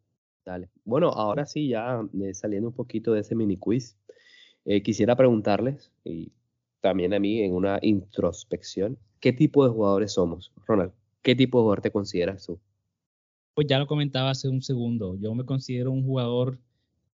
[0.44, 0.70] Dale.
[0.84, 3.98] Bueno, ahora sí, ya eh, saliendo un poquito de ese mini quiz,
[4.64, 6.32] eh, quisiera preguntarles, y
[6.80, 10.52] también a mí en una introspección, ¿qué tipo de jugadores somos?
[10.66, 12.58] Ronald, ¿qué tipo de jugador te consideras tú?
[13.54, 16.58] Pues ya lo comentaba hace un segundo, yo me considero un jugador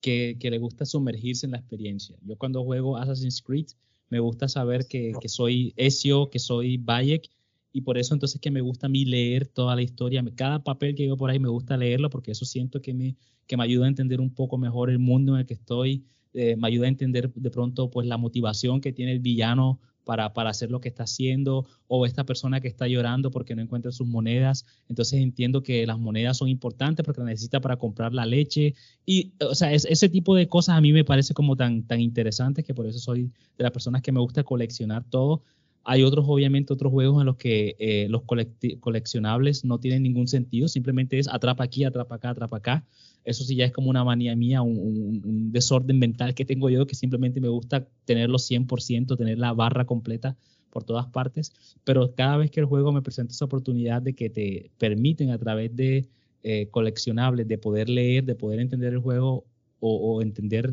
[0.02, 2.16] que, le gusta sumergirse en la experiencia.
[2.22, 3.68] Yo cuando juego Assassin's Creed
[4.10, 7.30] me gusta saber que, soy Ezio, que soy Bayek,
[7.72, 10.22] y por eso entonces que me gusta a mí leer toda la historia.
[10.34, 13.56] Cada papel que veo por ahí me gusta leerlo porque eso siento que me, que
[13.56, 16.04] me ayuda a entender un poco mejor el mundo en el que estoy,
[16.34, 20.32] eh, me ayuda a entender de pronto pues la motivación que tiene el villano para,
[20.32, 23.92] para, hacer lo que está haciendo, o esta persona que está llorando porque no encuentra
[23.92, 24.66] sus monedas.
[24.88, 28.74] Entonces entiendo que las monedas son importantes porque necesita para comprar la leche.
[29.06, 32.64] Y, o sea, ese tipo de cosas a mí me parece como tan, tan interesantes
[32.64, 35.44] que por eso soy de las personas que me gusta coleccionar todo.
[35.84, 40.68] Hay otros, obviamente, otros juegos en los que eh, los coleccionables no tienen ningún sentido,
[40.68, 42.84] simplemente es atrapa aquí, atrapa acá, atrapa acá.
[43.24, 46.94] Eso sí ya es como una manía mía, un, desorden mental que tengo yo, que
[46.94, 50.36] simplemente me gusta tenerlo 100%, tener la barra completa
[50.70, 51.52] por todas partes,
[51.84, 55.38] pero cada vez que el juego me presenta esa oportunidad de que te permiten a
[55.38, 56.08] través de
[56.42, 59.44] eh, coleccionables, de poder leer, de poder entender el juego
[59.84, 60.70] o, entender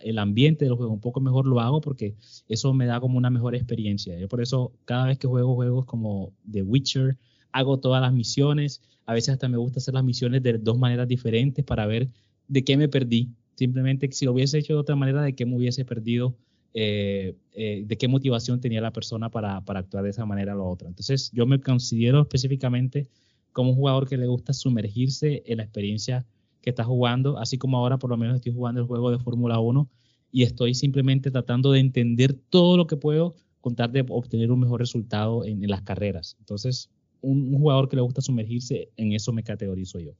[0.00, 2.14] el ambiente del juego un poco mejor, lo hago porque
[2.46, 4.18] eso me da como una mejor experiencia.
[4.18, 7.16] Yo por eso cada vez que juego juegos como The Witcher,
[7.52, 8.82] hago todas las misiones.
[9.06, 12.10] A veces hasta me gusta hacer las misiones de dos maneras diferentes para ver
[12.48, 13.30] de qué me perdí.
[13.54, 16.36] Simplemente si lo hubiese hecho de otra manera, de qué me hubiese perdido,
[16.74, 20.58] eh, eh, de qué motivación tenía la persona para, para actuar de esa manera o
[20.58, 20.88] la otra.
[20.88, 23.08] Entonces yo me considero específicamente
[23.52, 26.26] como un jugador que le gusta sumergirse en la experiencia
[26.66, 29.60] que está jugando, así como ahora por lo menos estoy jugando el juego de Fórmula
[29.60, 29.88] 1
[30.32, 34.80] y estoy simplemente tratando de entender todo lo que puedo contar de obtener un mejor
[34.80, 36.34] resultado en, las carreras.
[36.40, 36.90] Entonces,
[37.20, 40.14] un, jugador que le gusta sumergirse, en eso me categorizo yo.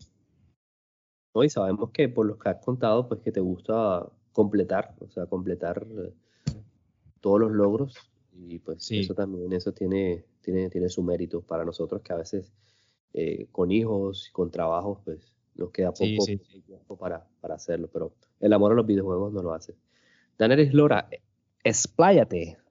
[1.35, 5.11] No, y sabemos que por lo que has contado, pues que te gusta completar, o
[5.11, 6.13] sea, completar eh,
[7.21, 7.97] todos los logros
[8.33, 12.53] y pues eso también, eso tiene, tiene, tiene su mérito para nosotros que a veces
[13.15, 18.53] eh, con hijos con trabajos, pues nos queda poco tiempo para, para, hacerlo, pero el
[18.53, 19.75] amor a los videojuegos no lo hace.
[20.39, 21.09] Daniel Islora,
[21.65, 22.59] expláyate.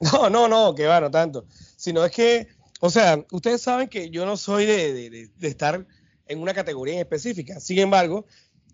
[0.00, 1.46] No, no, no, que va, no tanto.
[1.50, 2.46] Sino es que,
[2.80, 5.84] o sea, ustedes saben que yo no soy de, de, de estar
[6.28, 7.58] en una categoría en específica.
[7.58, 8.24] Sin embargo,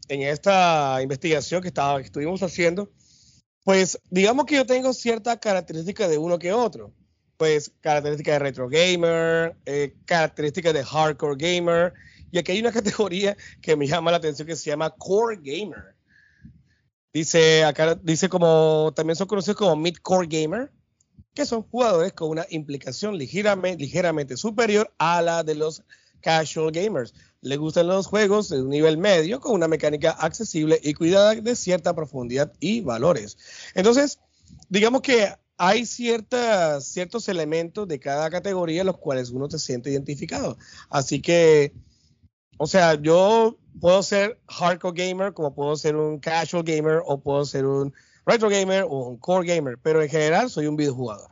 [0.08, 2.90] en esta investigación que, estaba, que estuvimos haciendo,
[3.64, 6.92] pues digamos que yo tengo ciertas características de uno que otro.
[7.36, 11.94] Pues características de retro gamer, eh, características de hardcore gamer,
[12.34, 15.94] y aquí hay una categoría que me llama la atención que se llama Core Gamer.
[17.12, 20.72] Dice acá, dice como, también son conocidos como Mid-Core Gamer,
[21.32, 25.84] que son jugadores con una implicación ligeramente, ligeramente superior a la de los
[26.20, 27.14] casual gamers.
[27.40, 31.54] Le gustan los juegos de un nivel medio con una mecánica accesible y cuidada de
[31.54, 33.38] cierta profundidad y valores.
[33.76, 34.18] Entonces,
[34.68, 40.58] digamos que hay ciertas, ciertos elementos de cada categoría los cuales uno se siente identificado.
[40.90, 41.72] Así que
[42.58, 47.44] o sea, yo puedo ser hardcore gamer, como puedo ser un casual gamer, o puedo
[47.44, 47.92] ser un
[48.26, 51.30] retro gamer o un core gamer, pero en general soy un videojugador.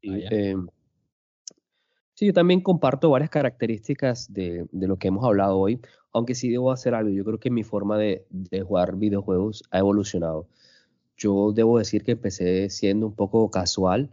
[0.00, 0.54] Sí, eh,
[2.14, 5.80] sí, yo también comparto varias características de, lo que hemos hablado hoy,
[6.12, 7.10] aunque sí debo hacer algo.
[7.10, 8.26] Yo creo que mi forma de,
[8.66, 10.46] jugar videojuegos ha evolucionado.
[11.16, 14.10] Yo debo decir que empecé siendo un poco casual,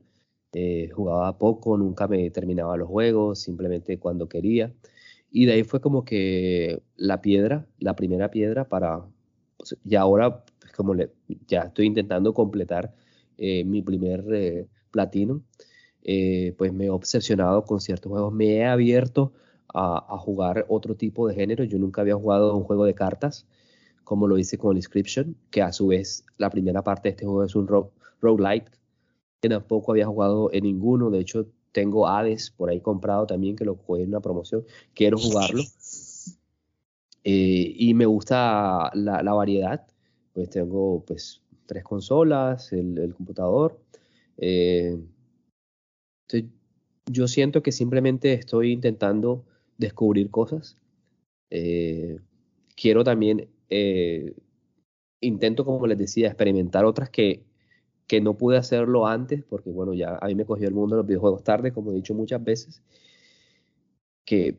[0.53, 4.73] eh, jugaba poco, nunca me terminaba los juegos, simplemente cuando quería.
[5.37, 9.05] Y de ahí fue como que la piedra, la primera piedra para,
[9.57, 10.95] pues, y ahora pues, como
[11.45, 12.93] ya estoy intentando completar
[13.37, 15.43] eh, mi primer eh, platino,
[16.03, 19.33] eh, pues me he obsesionado con ciertos juegos, me he abierto
[19.73, 23.45] a, jugar otro tipo de género, yo nunca había jugado un juego de cartas,
[24.05, 27.25] como lo hice con el Inscription, que a su vez la primera parte de este
[27.25, 27.67] juego es un
[28.21, 28.71] roguelike,
[29.41, 31.45] que tampoco había jugado en ninguno, de hecho
[31.75, 34.65] tengo Hades por ahí comprado también, que lo jugué en una promoción.
[34.95, 35.61] Quiero jugarlo.
[37.27, 39.87] Eh, y me gusta la, variedad.
[40.31, 43.79] Pues tengo pues tres consolas, el, computador.
[44.37, 44.95] Eh,
[47.11, 49.43] yo siento que simplemente estoy intentando
[49.79, 50.77] descubrir cosas.
[51.49, 52.19] Eh,
[52.75, 53.49] quiero también,
[55.19, 57.43] intento, como les decía, experimentar otras que
[58.07, 61.01] que no pude hacerlo antes, porque bueno, ya a mí me cogió el mundo de
[61.01, 62.81] los videojuegos tarde, como he dicho muchas veces,
[64.25, 64.57] que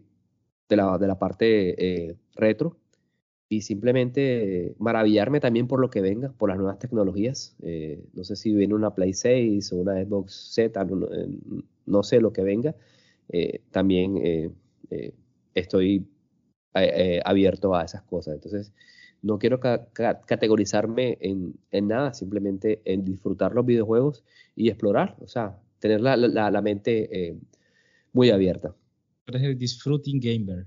[0.69, 2.77] de la, de la parte eh, retro,
[3.49, 7.57] y simplemente maravillarme también por lo que venga, por las nuevas tecnologías.
[7.63, 10.85] Eh, no sé si viene una Play 6 o una Xbox Z,
[11.87, 12.75] no, sé lo que venga.
[13.29, 14.53] Eh, también
[15.55, 16.09] estoy
[17.25, 18.35] abierto a esas cosas.
[18.35, 18.73] Entonces,
[19.27, 24.25] no quiero categorizarme en, nada, simplemente en disfrutar los videojuegos
[24.55, 27.37] y explorar, o sea, tener la, mente eh,
[28.13, 28.75] muy abierta.
[29.27, 30.67] Eres el disfruting gamer.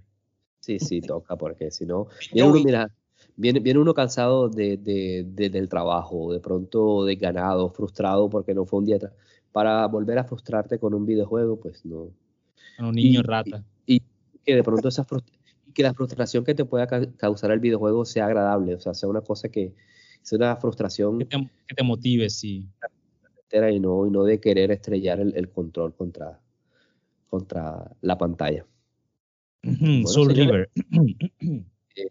[0.59, 2.91] Sí, sí, toca, porque si no, viene uno, mira,
[3.37, 8.99] viene, uno cansado de, del trabajo, de pronto desganado, frustrado porque no fue un día.
[9.53, 12.11] Para volver a frustrarte con un videojuego, pues no.
[12.79, 13.63] un niño rata.
[13.85, 14.01] Y,
[14.45, 15.38] que de pronto esa frustración
[15.79, 19.21] que la frustración que te pueda causar el videojuego sea agradable, o sea, sea una
[19.21, 19.73] cosa que
[20.21, 21.25] sea una frustración que
[21.73, 22.67] te, motive, sí.
[23.49, 26.37] Y no, y no de querer estrellar el, control contra,
[27.29, 28.65] contra la pantalla.
[30.05, 30.69] Soul River.
[31.95, 32.05] Eh,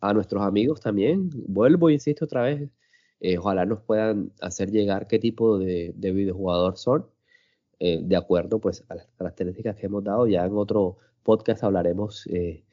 [0.00, 2.68] a nuestros amigos también, vuelvo e insisto otra vez,
[3.20, 7.06] eh, ojalá nos puedan hacer llegar qué tipo de, de videojugador son,
[7.78, 10.28] eh, de acuerdo pues a las características que hemos dado.
[10.28, 12.64] Ya en otro podcast hablaremos eh,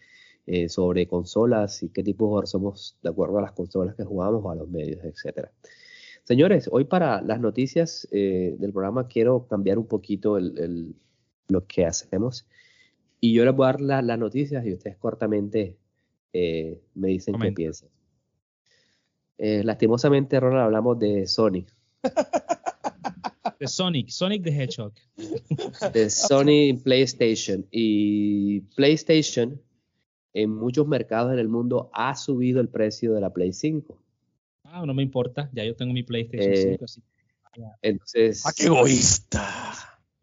[0.51, 4.03] eh, sobre consolas y qué tipo de jugador somos de acuerdo a las consolas que
[4.03, 5.51] jugamos o a los medios, etcétera.
[6.23, 10.95] Señores, hoy para las noticias eh, del programa quiero cambiar un poquito el,
[11.49, 12.47] lo que hacemos
[13.19, 15.77] y yo les voy a dar las noticias y ustedes cortamente
[16.33, 17.89] eh, me dicen qué piensan.
[19.37, 21.67] Lastimosamente, Ronald, hablamos de Sony.
[23.59, 24.93] De Sonic, Sonic the Hedgehog.
[25.93, 27.67] De Sony PlayStation.
[27.69, 29.61] Y PlayStation
[30.33, 33.97] en muchos mercados en el mundo ha subido el precio de la Play 5.
[34.63, 37.01] Ah, no me importa, ya yo tengo mi PlayStation 5 eh, así.
[37.81, 38.43] Entonces.
[38.45, 39.43] ¡Ah, qué egoísta!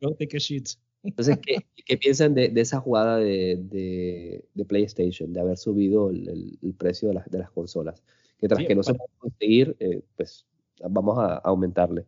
[0.00, 0.68] Go take a shit.
[1.02, 1.38] Entonces,
[1.86, 7.50] ¿qué, piensan de, esa jugada de, PlayStation, de haber subido el, precio de, de, las
[7.50, 8.02] consolas?
[8.38, 10.46] Que tras que no se puede conseguir, eh, pues
[10.88, 12.06] vamos a, aumentarle.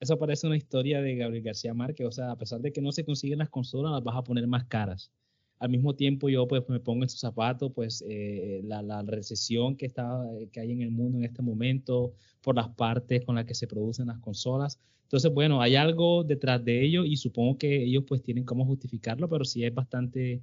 [0.00, 2.92] Eso parece una historia de Gabriel García Márquez, o sea, a pesar de que no
[2.92, 5.10] se consiguen las consolas, las vas a poner más caras.
[5.58, 9.76] Al mismo tiempo yo pues me pongo en sus zapatos, pues eh, la, la, recesión
[9.76, 13.44] que, está, que hay en el mundo en este momento, por las partes con las
[13.44, 14.78] que se producen las consolas.
[15.04, 19.28] Entonces, bueno, hay algo detrás de ello y supongo que ellos pues tienen cómo justificarlo,
[19.28, 20.42] pero sí es bastante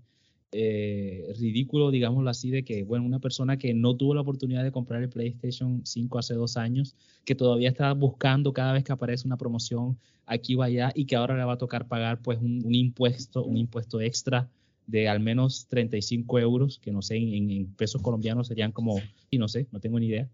[0.56, 4.72] eh, ridículo, digámoslo así, de que, bueno, una persona que no tuvo la oportunidad de
[4.72, 6.96] comprar el PlayStation 5 hace dos años,
[7.26, 11.16] que todavía está buscando cada vez que aparece una promoción aquí o allá y que
[11.16, 14.50] ahora le va a tocar pagar pues un, impuesto, un impuesto extra
[14.88, 19.48] de al menos 35 euros, que no sé, en, pesos colombianos serían como, y no
[19.48, 20.30] sé, no tengo ni idea.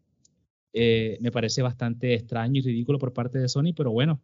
[0.73, 4.21] Eh, me parece bastante extraño y ridículo por parte de Sony, pero bueno,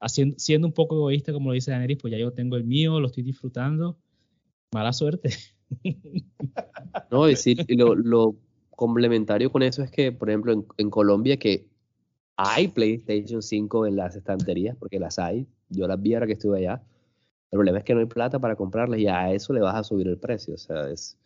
[0.00, 3.00] haciendo, siendo un poco egoísta, como lo dice Daneris, pues ya yo tengo el mío,
[3.00, 3.98] lo estoy disfrutando
[4.74, 5.30] mala suerte.
[7.10, 8.36] No, decir, lo, lo
[8.70, 11.68] complementario con eso es que, por ejemplo, en, Colombia que
[12.36, 16.58] hay PlayStation 5 en las estanterías, porque las hay, yo las vi ahora que estuve
[16.58, 16.82] allá.
[17.50, 19.84] El problema es que no hay plata para comprarlas y a eso le vas a
[19.84, 20.54] subir el precio.
[20.54, 21.16] O sea, es,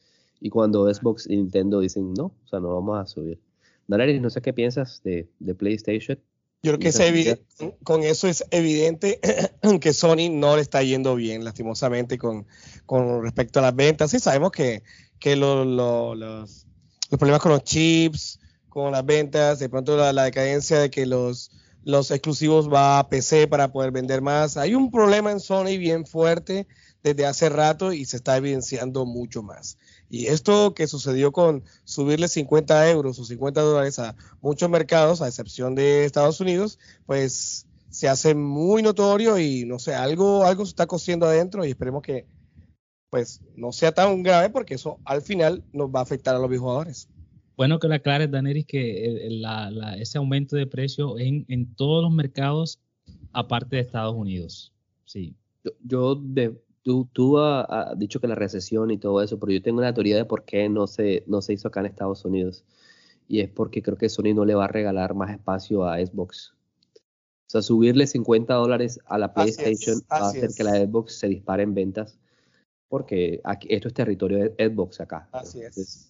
[0.41, 3.41] y cuando Xbox y Nintendo dicen no, o sea, no vamos a subir.
[3.87, 6.19] Daleris, no sé qué piensas de, de PlayStation.
[6.63, 7.41] Yo creo que
[7.85, 9.21] con eso es evidente
[9.81, 12.47] que Sony no le está yendo bien, lastimosamente, con,
[12.85, 14.11] con respecto a las ventas.
[14.11, 14.83] Sí, sabemos que,
[15.21, 16.67] que los, los,
[17.11, 21.53] problemas con los chips, con las ventas, de pronto la, decadencia de que los,
[21.85, 24.57] los exclusivos va a PC para poder vender más.
[24.57, 26.67] Hay un problema en Sony bien fuerte
[27.03, 29.79] desde hace rato y se está evidenciando mucho más.
[30.11, 35.29] Y esto que sucedió con subirle 50 euros o 50 dólares a muchos mercados, a
[35.29, 40.71] excepción de Estados Unidos, pues se hace muy notorio y no sé, algo, algo se
[40.71, 42.27] está cosiendo adentro y esperemos que
[43.11, 46.59] pues no sea tan grave porque eso al final nos va a afectar a los
[46.59, 47.09] jugadores.
[47.59, 49.29] Bueno que la aclares, Daneris, que
[49.99, 52.81] ese aumento de precio en, en todos los mercados
[53.33, 54.73] aparte de Estados Unidos.
[55.05, 55.35] Sí.
[55.63, 56.57] Yo, yo de,
[57.13, 60.25] Tú, has dicho que la recesión y todo eso, pero yo tengo una teoría de
[60.25, 62.65] por qué no se, no se hizo acá en Estados Unidos.
[63.27, 66.55] Y es porque creo que Sony no le va a regalar más espacio a Xbox.
[66.95, 71.29] O sea, subirle 50 dólares a la PlayStation va a hacer que la Xbox se
[71.29, 72.19] dispare en ventas.
[72.89, 75.29] Porque aquí, esto es territorio de Xbox acá.
[75.33, 76.08] Así es.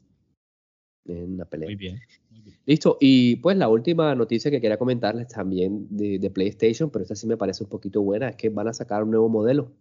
[1.09, 1.69] En una pelea.
[1.69, 1.99] Muy bien,
[2.67, 2.99] Listo.
[3.01, 7.27] Y pues la última noticia que quería comentarles también de, de PlayStation, pero esta sí
[7.27, 9.73] me parece un poquito buena, es que van a sacar un nuevo modelo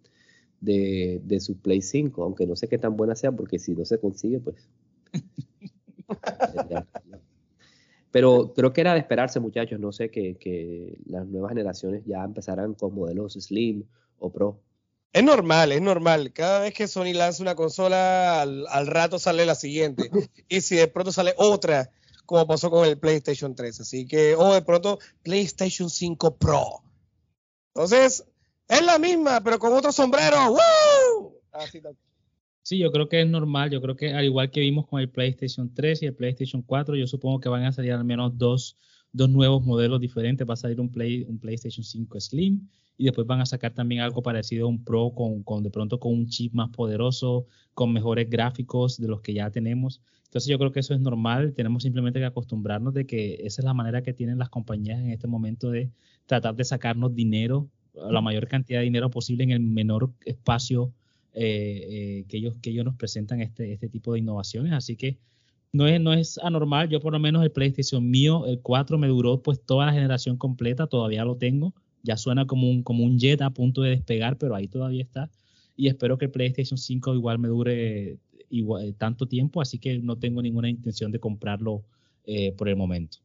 [0.62, 3.86] de, de su Play 5, aunque no sé qué tan buena sea, porque si no
[3.86, 4.68] se consigue, pues.
[8.12, 9.80] Pero creo que era de esperarse, muchachos.
[9.80, 13.84] No sé que, que, las nuevas generaciones ya empezarán con modelos Slim
[14.18, 14.60] o Pro.
[15.14, 16.32] Es normal, es normal.
[16.34, 20.10] Cada vez que Sony lanza una consola, al, rato sale la siguiente.
[20.50, 21.90] Y si de pronto sale otra,
[22.26, 23.82] como pasó con el PlayStation 3.
[23.82, 26.84] Así que, o de pronto, PlayStation 5 Pro.
[27.74, 28.26] Entonces,
[28.68, 30.38] es la misma, pero con otro sombrero.
[30.52, 31.42] ¡Woo!
[32.62, 33.72] sí, yo creo que es normal.
[33.72, 36.96] Yo creo que al igual que vimos con el PlayStation 3 y el PlayStation 4,
[36.96, 38.78] yo supongo que van a salir al menos dos,
[39.12, 40.48] dos nuevos modelos diferentes.
[40.48, 42.68] Va a salir un PlayStation 5 Slim
[42.98, 46.00] y después van a sacar también algo parecido a un Pro con, con de pronto
[46.00, 50.02] con un chip más poderoso, con mejores gráficos de los que ya tenemos.
[50.26, 53.66] Entonces yo creo que eso es normal, tenemos simplemente que acostumbrarnos de que esa es
[53.66, 55.92] la manera que tienen las compañías en este momento de
[56.26, 57.70] tratar de sacarnos dinero
[58.10, 60.94] la mayor cantidad de dinero posible en el menor espacio
[61.34, 64.74] eh, eh, que, ellos, que ellos nos presentan este, este tipo de innovaciones.
[64.74, 65.18] Así que
[65.72, 66.90] no es, no es anormal.
[66.90, 70.38] Yo por lo menos el PlayStation mío, el 4, me duró pues toda la generación
[70.38, 71.74] completa, todavía lo tengo.
[72.04, 75.30] Ya suena como un, como un jet a punto de despegar, pero ahí todavía está.
[75.76, 78.18] Y espero que el PlayStation 5 igual me dure
[78.50, 81.84] igual, tanto tiempo, así que no tengo ninguna intención de comprarlo
[82.26, 83.20] eh, por el momento.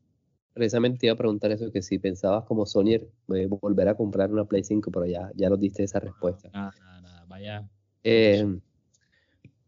[0.53, 4.31] Precisamente te iba a preguntar eso, que si pensabas como Sonier eh, volver a comprar
[4.31, 6.51] una Play 5, pero ya, ya nos diste esa respuesta.
[6.53, 7.69] Nada, nada, nada, vaya.
[8.05, 8.59] Eh,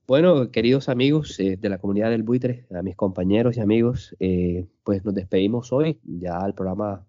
[0.07, 4.15] bueno, queridos amigos eh, de la comunidad del buitre, a mis compañeros y amigos,
[4.83, 5.99] pues nos despedimos hoy.
[6.05, 7.07] Ya el programa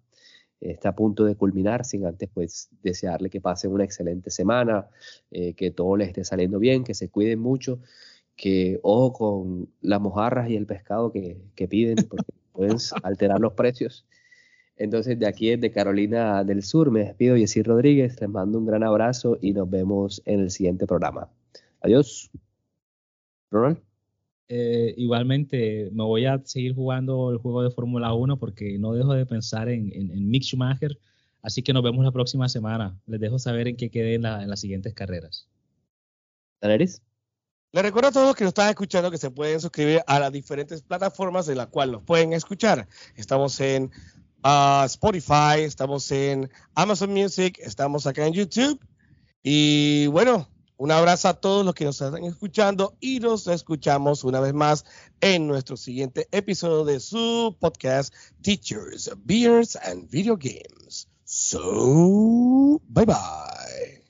[0.60, 4.88] está a punto de culminar, sin antes pues desearle que pasen una excelente semana,
[5.30, 7.80] que todo les esté saliendo bien, que se cuiden mucho
[8.36, 13.54] que ojo con las mojarras y el pescado que, que piden, porque pueden alterar los
[13.54, 14.06] precios.
[14.76, 18.84] Entonces, de aquí de Carolina del Sur, me despido, Jessy Rodríguez, les mando un gran
[18.84, 21.30] abrazo y nos vemos en el siguiente programa.
[21.80, 22.30] Adiós.
[23.50, 23.85] Ronald.
[24.48, 29.12] Eh, igualmente, me voy a seguir jugando el juego de Fórmula 1 porque no dejo
[29.14, 30.98] de pensar en, en, Mick Schumacher.
[31.42, 32.98] Así que nos vemos la próxima semana.
[33.06, 35.48] Les dejo saber en qué quedé en, las siguientes carreras.
[36.60, 37.02] ¿Daneris?
[37.72, 40.82] Les recuerdo a todos que nos están escuchando que se pueden suscribir a las diferentes
[40.82, 42.88] plataformas de las cuales nos pueden escuchar.
[43.16, 43.90] Estamos en
[44.86, 48.80] Spotify, estamos en Amazon Music, estamos acá en YouTube.
[49.42, 54.40] Y bueno, un abrazo a todos los que nos están escuchando y nos escuchamos una
[54.40, 54.84] vez más
[55.20, 61.08] en nuestro siguiente episodio de su podcast Teachers, Beers and Video Games.
[61.24, 64.05] So, bye bye.